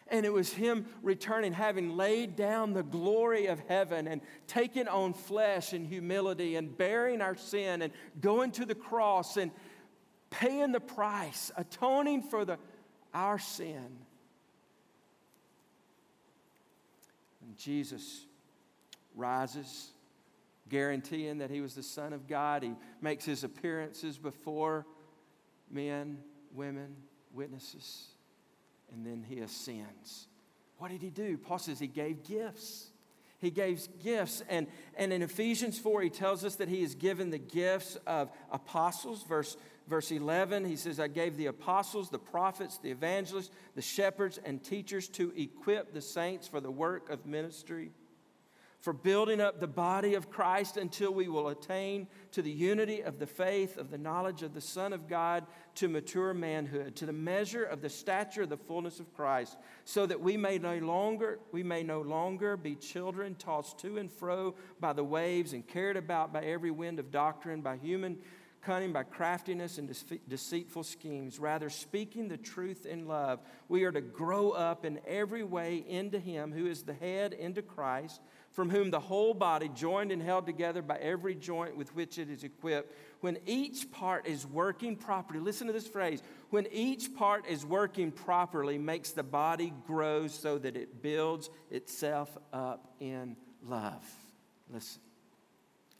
And 0.07 0.25
it 0.25 0.33
was 0.33 0.51
him 0.51 0.87
returning, 1.03 1.53
having 1.53 1.95
laid 1.95 2.35
down 2.35 2.73
the 2.73 2.81
glory 2.81 3.45
of 3.45 3.59
heaven 3.67 4.07
and 4.07 4.21
taken 4.47 4.87
on 4.87 5.13
flesh 5.13 5.73
and 5.73 5.85
humility 5.85 6.55
and 6.55 6.75
bearing 6.75 7.21
our 7.21 7.35
sin 7.35 7.83
and 7.83 7.93
going 8.19 8.49
to 8.53 8.65
the 8.65 8.73
cross 8.73 9.37
and 9.37 9.51
paying 10.31 10.71
the 10.71 10.79
price, 10.79 11.51
atoning 11.55 12.23
for 12.23 12.45
the, 12.45 12.57
our 13.13 13.37
sin. 13.37 13.95
And 17.45 17.55
Jesus 17.55 18.25
rises 19.13 19.91
guaranteeing 20.69 21.39
that 21.39 21.49
he 21.49 21.61
was 21.61 21.75
the 21.75 21.83
Son 21.83 22.13
of 22.13 22.27
God. 22.27 22.63
He 22.63 22.73
makes 23.01 23.25
his 23.25 23.43
appearances 23.43 24.17
before 24.17 24.85
men, 25.69 26.19
women, 26.53 26.95
witnesses, 27.33 28.07
and 28.91 29.05
then 29.05 29.25
he 29.27 29.39
ascends. 29.39 30.27
What 30.77 30.91
did 30.91 31.01
he 31.01 31.09
do? 31.09 31.37
Paul 31.37 31.59
says 31.59 31.79
he 31.79 31.87
gave 31.87 32.23
gifts. 32.23 32.91
He 33.39 33.51
gave 33.51 33.87
gifts. 33.99 34.43
And, 34.49 34.67
and 34.97 35.13
in 35.13 35.21
Ephesians 35.21 35.79
4, 35.79 36.01
he 36.01 36.09
tells 36.09 36.43
us 36.43 36.55
that 36.55 36.69
he 36.69 36.81
has 36.81 36.95
given 36.95 37.29
the 37.29 37.37
gifts 37.37 37.97
of 38.05 38.31
apostles. 38.51 39.23
Verse, 39.23 39.57
verse 39.87 40.11
11, 40.11 40.65
he 40.65 40.75
says, 40.75 40.99
I 40.99 41.07
gave 41.07 41.37
the 41.37 41.47
apostles, 41.47 42.09
the 42.09 42.19
prophets, 42.19 42.77
the 42.77 42.91
evangelists, 42.91 43.51
the 43.75 43.81
shepherds, 43.81 44.39
and 44.43 44.63
teachers 44.63 45.07
to 45.09 45.33
equip 45.35 45.93
the 45.93 46.01
saints 46.01 46.47
for 46.47 46.59
the 46.59 46.71
work 46.71 47.09
of 47.09 47.25
ministry 47.25 47.91
for 48.79 48.93
building 48.93 49.41
up 49.41 49.59
the 49.59 49.67
body 49.67 50.13
of 50.13 50.29
Christ 50.29 50.77
until 50.77 51.13
we 51.13 51.27
will 51.27 51.49
attain 51.49 52.07
to 52.31 52.41
the 52.41 52.51
unity 52.51 53.01
of 53.01 53.19
the 53.19 53.27
faith, 53.27 53.77
of 53.77 53.91
the 53.91 53.97
knowledge 53.97 54.41
of 54.41 54.53
the 54.53 54.61
Son 54.61 54.93
of 54.93 55.07
God, 55.07 55.45
to 55.75 55.89
mature 55.89 56.33
manhood, 56.33 56.95
to 56.95 57.05
the 57.05 57.13
measure 57.13 57.63
of 57.63 57.81
the 57.81 57.89
stature 57.89 58.43
of 58.43 58.49
the 58.49 58.57
fullness 58.57 59.01
of 59.01 59.13
Christ, 59.13 59.57
so 59.83 60.05
that 60.05 60.21
we 60.21 60.37
may 60.37 60.57
no 60.57 60.77
longer, 60.77 61.39
we 61.51 61.61
may 61.61 61.83
no 61.83 62.01
longer 62.01 62.55
be 62.55 62.75
children 62.75 63.35
tossed 63.35 63.79
to 63.79 63.97
and 63.97 64.09
fro 64.09 64.55
by 64.79 64.93
the 64.93 65.03
waves 65.03 65.51
and 65.51 65.67
carried 65.67 65.97
about 65.97 66.31
by 66.31 66.41
every 66.41 66.71
wind 66.71 66.99
of 66.99 67.11
doctrine, 67.11 67.61
by 67.61 67.75
human 67.75 68.17
cunning, 68.61 68.91
by 68.93 69.03
craftiness 69.03 69.77
and 69.77 69.93
deceitful 70.27 70.83
schemes. 70.83 71.39
Rather, 71.39 71.69
speaking 71.69 72.27
the 72.27 72.37
truth 72.37 72.85
in 72.85 73.07
love, 73.07 73.39
we 73.67 73.83
are 73.83 73.91
to 73.91 74.01
grow 74.01 74.51
up 74.51 74.85
in 74.85 74.99
every 75.07 75.43
way 75.43 75.83
into 75.87 76.19
Him 76.19 76.51
who 76.51 76.67
is 76.67 76.83
the 76.83 76.93
head, 76.93 77.33
into 77.33 77.61
Christ 77.61 78.21
from 78.51 78.69
whom 78.69 78.91
the 78.91 78.99
whole 78.99 79.33
body, 79.33 79.69
joined 79.69 80.11
and 80.11 80.21
held 80.21 80.45
together 80.45 80.81
by 80.81 80.97
every 80.97 81.35
joint 81.35 81.77
with 81.77 81.95
which 81.95 82.17
it 82.17 82.29
is 82.29 82.43
equipped, 82.43 82.93
when 83.21 83.37
each 83.45 83.91
part 83.91 84.25
is 84.25 84.45
working 84.45 84.95
properly, 84.95 85.39
listen 85.39 85.67
to 85.67 85.73
this 85.73 85.87
phrase 85.87 86.21
when 86.49 86.65
each 86.71 87.13
part 87.15 87.45
is 87.47 87.65
working 87.65 88.11
properly, 88.11 88.77
makes 88.77 89.11
the 89.11 89.23
body 89.23 89.73
grow 89.85 90.27
so 90.27 90.57
that 90.57 90.75
it 90.75 91.01
builds 91.01 91.49
itself 91.69 92.35
up 92.51 92.95
in 92.99 93.35
love. 93.67 94.03
Listen, 94.71 95.01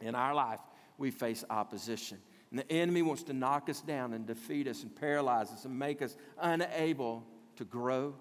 in 0.01 0.15
our 0.15 0.33
life, 0.33 0.59
we 0.97 1.11
face 1.11 1.43
opposition. 1.49 2.17
And 2.51 2.59
the 2.59 2.71
enemy 2.71 3.03
wants 3.03 3.23
to 3.23 3.33
knock 3.33 3.69
us 3.69 3.81
down 3.81 4.13
and 4.13 4.25
defeat 4.25 4.67
us 4.67 4.81
and 4.81 4.95
paralyze 4.95 5.51
us 5.51 5.65
and 5.65 5.77
make 5.77 6.01
us 6.01 6.15
unable 6.41 7.23
to 7.57 7.65
grow, 7.65 8.15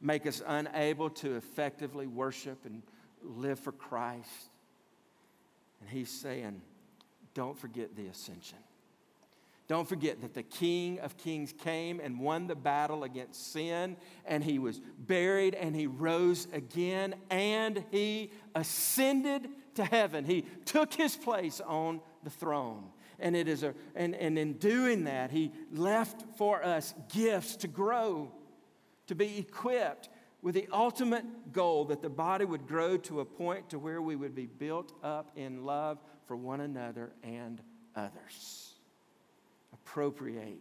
make 0.00 0.26
us 0.26 0.42
unable 0.46 1.10
to 1.10 1.36
effectively 1.36 2.06
worship 2.06 2.64
and 2.64 2.82
live 3.24 3.58
for 3.58 3.72
Christ. 3.72 4.30
And 5.80 5.88
he's 5.88 6.10
saying, 6.10 6.60
don't 7.34 7.58
forget 7.58 7.96
the 7.96 8.06
ascension. 8.06 8.58
Don't 9.66 9.88
forget 9.88 10.20
that 10.20 10.34
the 10.34 10.42
King 10.42 11.00
of 11.00 11.16
Kings 11.16 11.52
came 11.52 11.98
and 11.98 12.20
won 12.20 12.46
the 12.46 12.54
battle 12.54 13.02
against 13.02 13.52
sin, 13.52 13.96
and 14.26 14.44
he 14.44 14.58
was 14.58 14.80
buried 14.98 15.54
and 15.54 15.74
he 15.74 15.86
rose 15.86 16.46
again, 16.52 17.14
and 17.30 17.82
he 17.90 18.30
ascended 18.54 19.48
to 19.76 19.84
heaven. 19.84 20.26
He 20.26 20.44
took 20.66 20.92
his 20.92 21.16
place 21.16 21.62
on 21.66 22.00
the 22.22 22.30
throne. 22.30 22.90
And, 23.18 23.36
it 23.36 23.48
is 23.48 23.62
a, 23.62 23.74
and, 23.94 24.14
and 24.14 24.38
in 24.38 24.54
doing 24.54 25.04
that, 25.04 25.30
He 25.30 25.52
left 25.72 26.24
for 26.36 26.64
us 26.64 26.94
gifts 27.12 27.56
to 27.56 27.68
grow, 27.68 28.32
to 29.06 29.14
be 29.14 29.38
equipped 29.38 30.08
with 30.44 30.54
the 30.54 30.68
ultimate 30.70 31.24
goal 31.54 31.86
that 31.86 32.02
the 32.02 32.10
body 32.10 32.44
would 32.44 32.68
grow 32.68 32.98
to 32.98 33.20
a 33.20 33.24
point 33.24 33.70
to 33.70 33.78
where 33.78 34.02
we 34.02 34.14
would 34.14 34.34
be 34.34 34.44
built 34.44 34.92
up 35.02 35.32
in 35.36 35.64
love 35.64 35.98
for 36.26 36.36
one 36.36 36.60
another 36.60 37.12
and 37.22 37.62
others. 37.96 38.74
Appropriate 39.72 40.60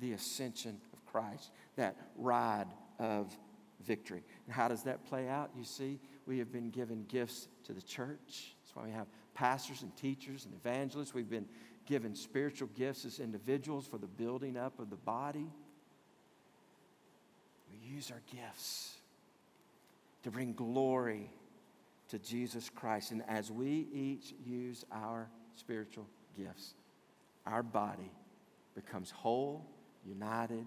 the 0.00 0.12
ascension 0.12 0.78
of 0.92 1.02
Christ, 1.06 1.50
that 1.76 1.96
ride 2.14 2.66
of 2.98 3.34
victory. 3.80 4.22
And 4.44 4.54
how 4.54 4.68
does 4.68 4.82
that 4.82 5.02
play 5.06 5.30
out? 5.30 5.50
You 5.56 5.64
see, 5.64 5.98
we 6.26 6.38
have 6.38 6.52
been 6.52 6.68
given 6.68 7.06
gifts 7.08 7.48
to 7.64 7.72
the 7.72 7.80
church. 7.80 8.54
That's 8.60 8.76
why 8.76 8.84
we 8.84 8.90
have 8.90 9.06
pastors 9.32 9.80
and 9.80 9.96
teachers 9.96 10.44
and 10.44 10.52
evangelists. 10.52 11.14
We've 11.14 11.30
been 11.30 11.48
given 11.86 12.14
spiritual 12.14 12.68
gifts 12.76 13.06
as 13.06 13.18
individuals 13.18 13.86
for 13.86 13.96
the 13.96 14.06
building 14.06 14.58
up 14.58 14.78
of 14.78 14.90
the 14.90 14.96
body. 14.96 15.46
We 17.70 17.78
use 17.78 18.10
our 18.10 18.20
gifts 18.30 18.98
to 20.22 20.30
bring 20.30 20.52
glory 20.52 21.30
to 22.08 22.18
Jesus 22.18 22.70
Christ. 22.70 23.10
And 23.10 23.22
as 23.28 23.50
we 23.50 23.86
each 23.92 24.34
use 24.44 24.84
our 24.92 25.28
spiritual 25.56 26.06
gifts, 26.36 26.74
our 27.46 27.62
body 27.62 28.10
becomes 28.74 29.10
whole, 29.10 29.66
united, 30.04 30.66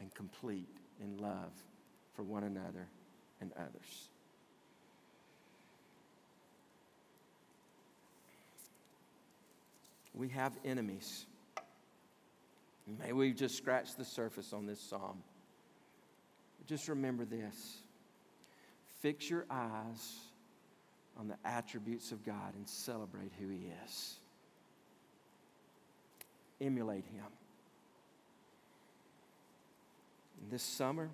and 0.00 0.14
complete 0.14 0.68
in 1.00 1.18
love 1.18 1.52
for 2.14 2.22
one 2.22 2.44
another 2.44 2.88
and 3.40 3.52
others. 3.56 4.08
We 10.14 10.28
have 10.28 10.56
enemies. 10.64 11.26
May 13.00 13.12
we 13.12 13.32
just 13.32 13.56
scratch 13.56 13.96
the 13.96 14.04
surface 14.04 14.52
on 14.52 14.66
this 14.66 14.80
psalm. 14.80 15.22
Just 16.66 16.88
remember 16.88 17.24
this 17.24 17.78
fix 19.04 19.28
your 19.28 19.44
eyes 19.50 20.16
on 21.20 21.28
the 21.28 21.36
attributes 21.44 22.10
of 22.10 22.24
God 22.24 22.54
and 22.56 22.66
celebrate 22.66 23.30
who 23.38 23.48
He 23.48 23.70
is. 23.84 24.14
Emulate 26.58 27.04
Him. 27.04 27.26
And 30.40 30.50
this 30.50 30.62
summer, 30.62 31.10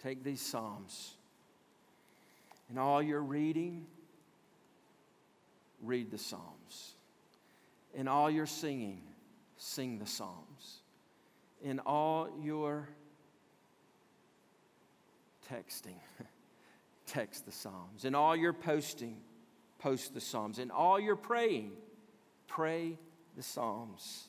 take 0.00 0.22
these 0.22 0.40
Psalms. 0.40 1.14
In 2.70 2.78
all 2.78 3.02
your 3.02 3.20
reading, 3.20 3.84
read 5.82 6.12
the 6.12 6.18
Psalms. 6.18 6.92
In 7.94 8.06
all 8.06 8.30
your 8.30 8.46
singing, 8.46 9.02
sing 9.56 9.98
the 9.98 10.06
Psalms. 10.06 10.82
In 11.64 11.80
all 11.80 12.28
your 12.40 12.90
texting, 15.52 15.96
text 17.06 17.46
the 17.46 17.52
Psalms. 17.52 18.04
In 18.04 18.14
all 18.14 18.34
your 18.34 18.52
posting, 18.52 19.18
post 19.78 20.14
the 20.14 20.20
Psalms. 20.20 20.58
In 20.58 20.70
all 20.70 20.98
your 20.98 21.16
praying, 21.16 21.72
pray 22.46 22.98
the 23.36 23.42
Psalms. 23.42 24.28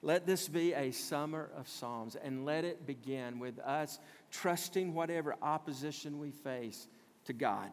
Let 0.00 0.26
this 0.26 0.48
be 0.48 0.74
a 0.74 0.92
summer 0.92 1.50
of 1.56 1.68
Psalms 1.68 2.16
and 2.16 2.44
let 2.44 2.64
it 2.64 2.86
begin 2.86 3.40
with 3.40 3.58
us 3.58 3.98
trusting 4.30 4.94
whatever 4.94 5.34
opposition 5.42 6.20
we 6.20 6.30
face 6.30 6.86
to 7.24 7.32
God, 7.32 7.70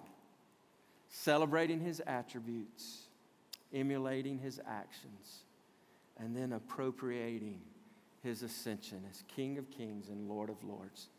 celebrating 1.09 1.80
His 1.80 2.01
attributes, 2.05 3.03
emulating 3.73 4.39
His 4.39 4.59
actions, 4.67 5.43
and 6.17 6.36
then 6.36 6.53
appropriating 6.53 7.61
His 8.23 8.41
ascension 8.41 9.03
as 9.09 9.23
King 9.28 9.59
of 9.59 9.69
Kings 9.69 10.09
and 10.09 10.28
Lord 10.28 10.49
of 10.49 10.63
Lords. 10.63 11.09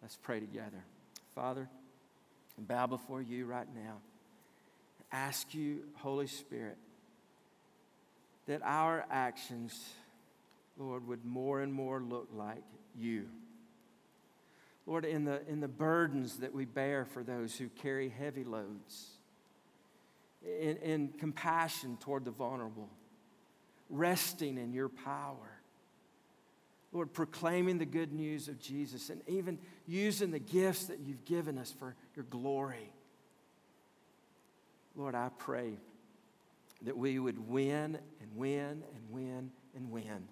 Let's 0.00 0.16
pray 0.22 0.38
together. 0.38 0.84
Father, 1.34 1.68
I 2.58 2.62
bow 2.62 2.86
before 2.86 3.20
you 3.20 3.46
right 3.46 3.68
now. 3.74 3.96
Ask 5.10 5.54
you, 5.54 5.84
Holy 5.94 6.26
Spirit, 6.26 6.78
that 8.46 8.60
our 8.62 9.04
actions 9.10 9.94
Lord, 10.76 11.06
would 11.06 11.24
more 11.24 11.60
and 11.60 11.72
more 11.72 12.00
look 12.00 12.28
like 12.32 12.64
you. 12.98 13.26
Lord, 14.86 15.04
in 15.04 15.24
the, 15.24 15.40
in 15.48 15.60
the 15.60 15.68
burdens 15.68 16.38
that 16.38 16.54
we 16.54 16.64
bear 16.64 17.04
for 17.04 17.22
those 17.22 17.56
who 17.56 17.68
carry 17.68 18.08
heavy 18.08 18.44
loads, 18.44 19.10
in, 20.42 20.76
in 20.78 21.08
compassion 21.18 21.96
toward 22.00 22.24
the 22.24 22.30
vulnerable, 22.30 22.90
resting 23.88 24.58
in 24.58 24.72
your 24.72 24.88
power. 24.88 25.53
Lord, 26.94 27.12
proclaiming 27.12 27.78
the 27.78 27.84
good 27.84 28.12
news 28.12 28.46
of 28.46 28.60
Jesus 28.60 29.10
and 29.10 29.20
even 29.26 29.58
using 29.84 30.30
the 30.30 30.38
gifts 30.38 30.84
that 30.86 31.00
you've 31.00 31.24
given 31.24 31.58
us 31.58 31.74
for 31.76 31.96
your 32.14 32.24
glory. 32.30 32.92
Lord, 34.94 35.16
I 35.16 35.30
pray 35.36 35.72
that 36.82 36.96
we 36.96 37.18
would 37.18 37.48
win 37.48 37.98
and 38.20 38.36
win 38.36 38.84
and 38.94 39.10
win 39.10 39.50
and 39.74 39.90
win 39.90 40.28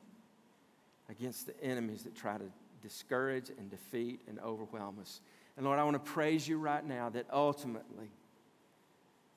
against 1.11 1.49
the 1.49 1.65
enemies 1.65 2.05
that 2.05 2.15
try 2.15 2.39
to 2.39 2.45
discourage 2.81 3.51
and 3.59 3.69
defeat 3.69 4.21
and 4.29 4.39
overwhelm 4.39 4.99
us. 5.01 5.21
And 5.57 5.67
Lord, 5.67 5.81
I 5.81 5.85
want 5.85 5.95
to 5.95 6.13
praise 6.13 6.47
you 6.47 6.59
right 6.59 6.87
now 6.87 7.09
that 7.09 7.27
ultimately, 7.33 8.13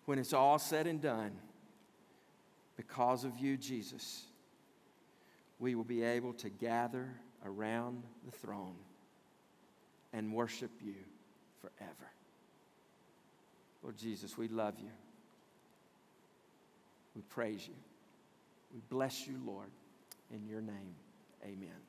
when 0.05 0.19
it's 0.19 0.33
all 0.33 0.59
said 0.59 0.85
and 0.85 1.01
done, 1.01 1.31
because 2.77 3.23
of 3.23 3.39
you, 3.39 3.57
Jesus, 3.57 4.25
we 5.59 5.75
will 5.75 5.83
be 5.83 6.03
able 6.03 6.33
to 6.33 6.49
gather 6.49 7.09
around 7.45 8.03
the 8.25 8.31
throne 8.31 8.75
and 10.13 10.33
worship 10.33 10.71
you 10.83 10.95
forever. 11.61 12.11
Lord 13.83 13.97
Jesus, 13.97 14.37
we 14.37 14.47
love 14.47 14.75
you. 14.79 14.89
We 17.15 17.21
praise 17.21 17.67
you. 17.67 17.75
We 18.73 18.81
bless 18.89 19.27
you, 19.27 19.39
Lord, 19.45 19.69
in 20.31 20.45
your 20.47 20.61
name. 20.61 20.95
Amen. 21.43 21.84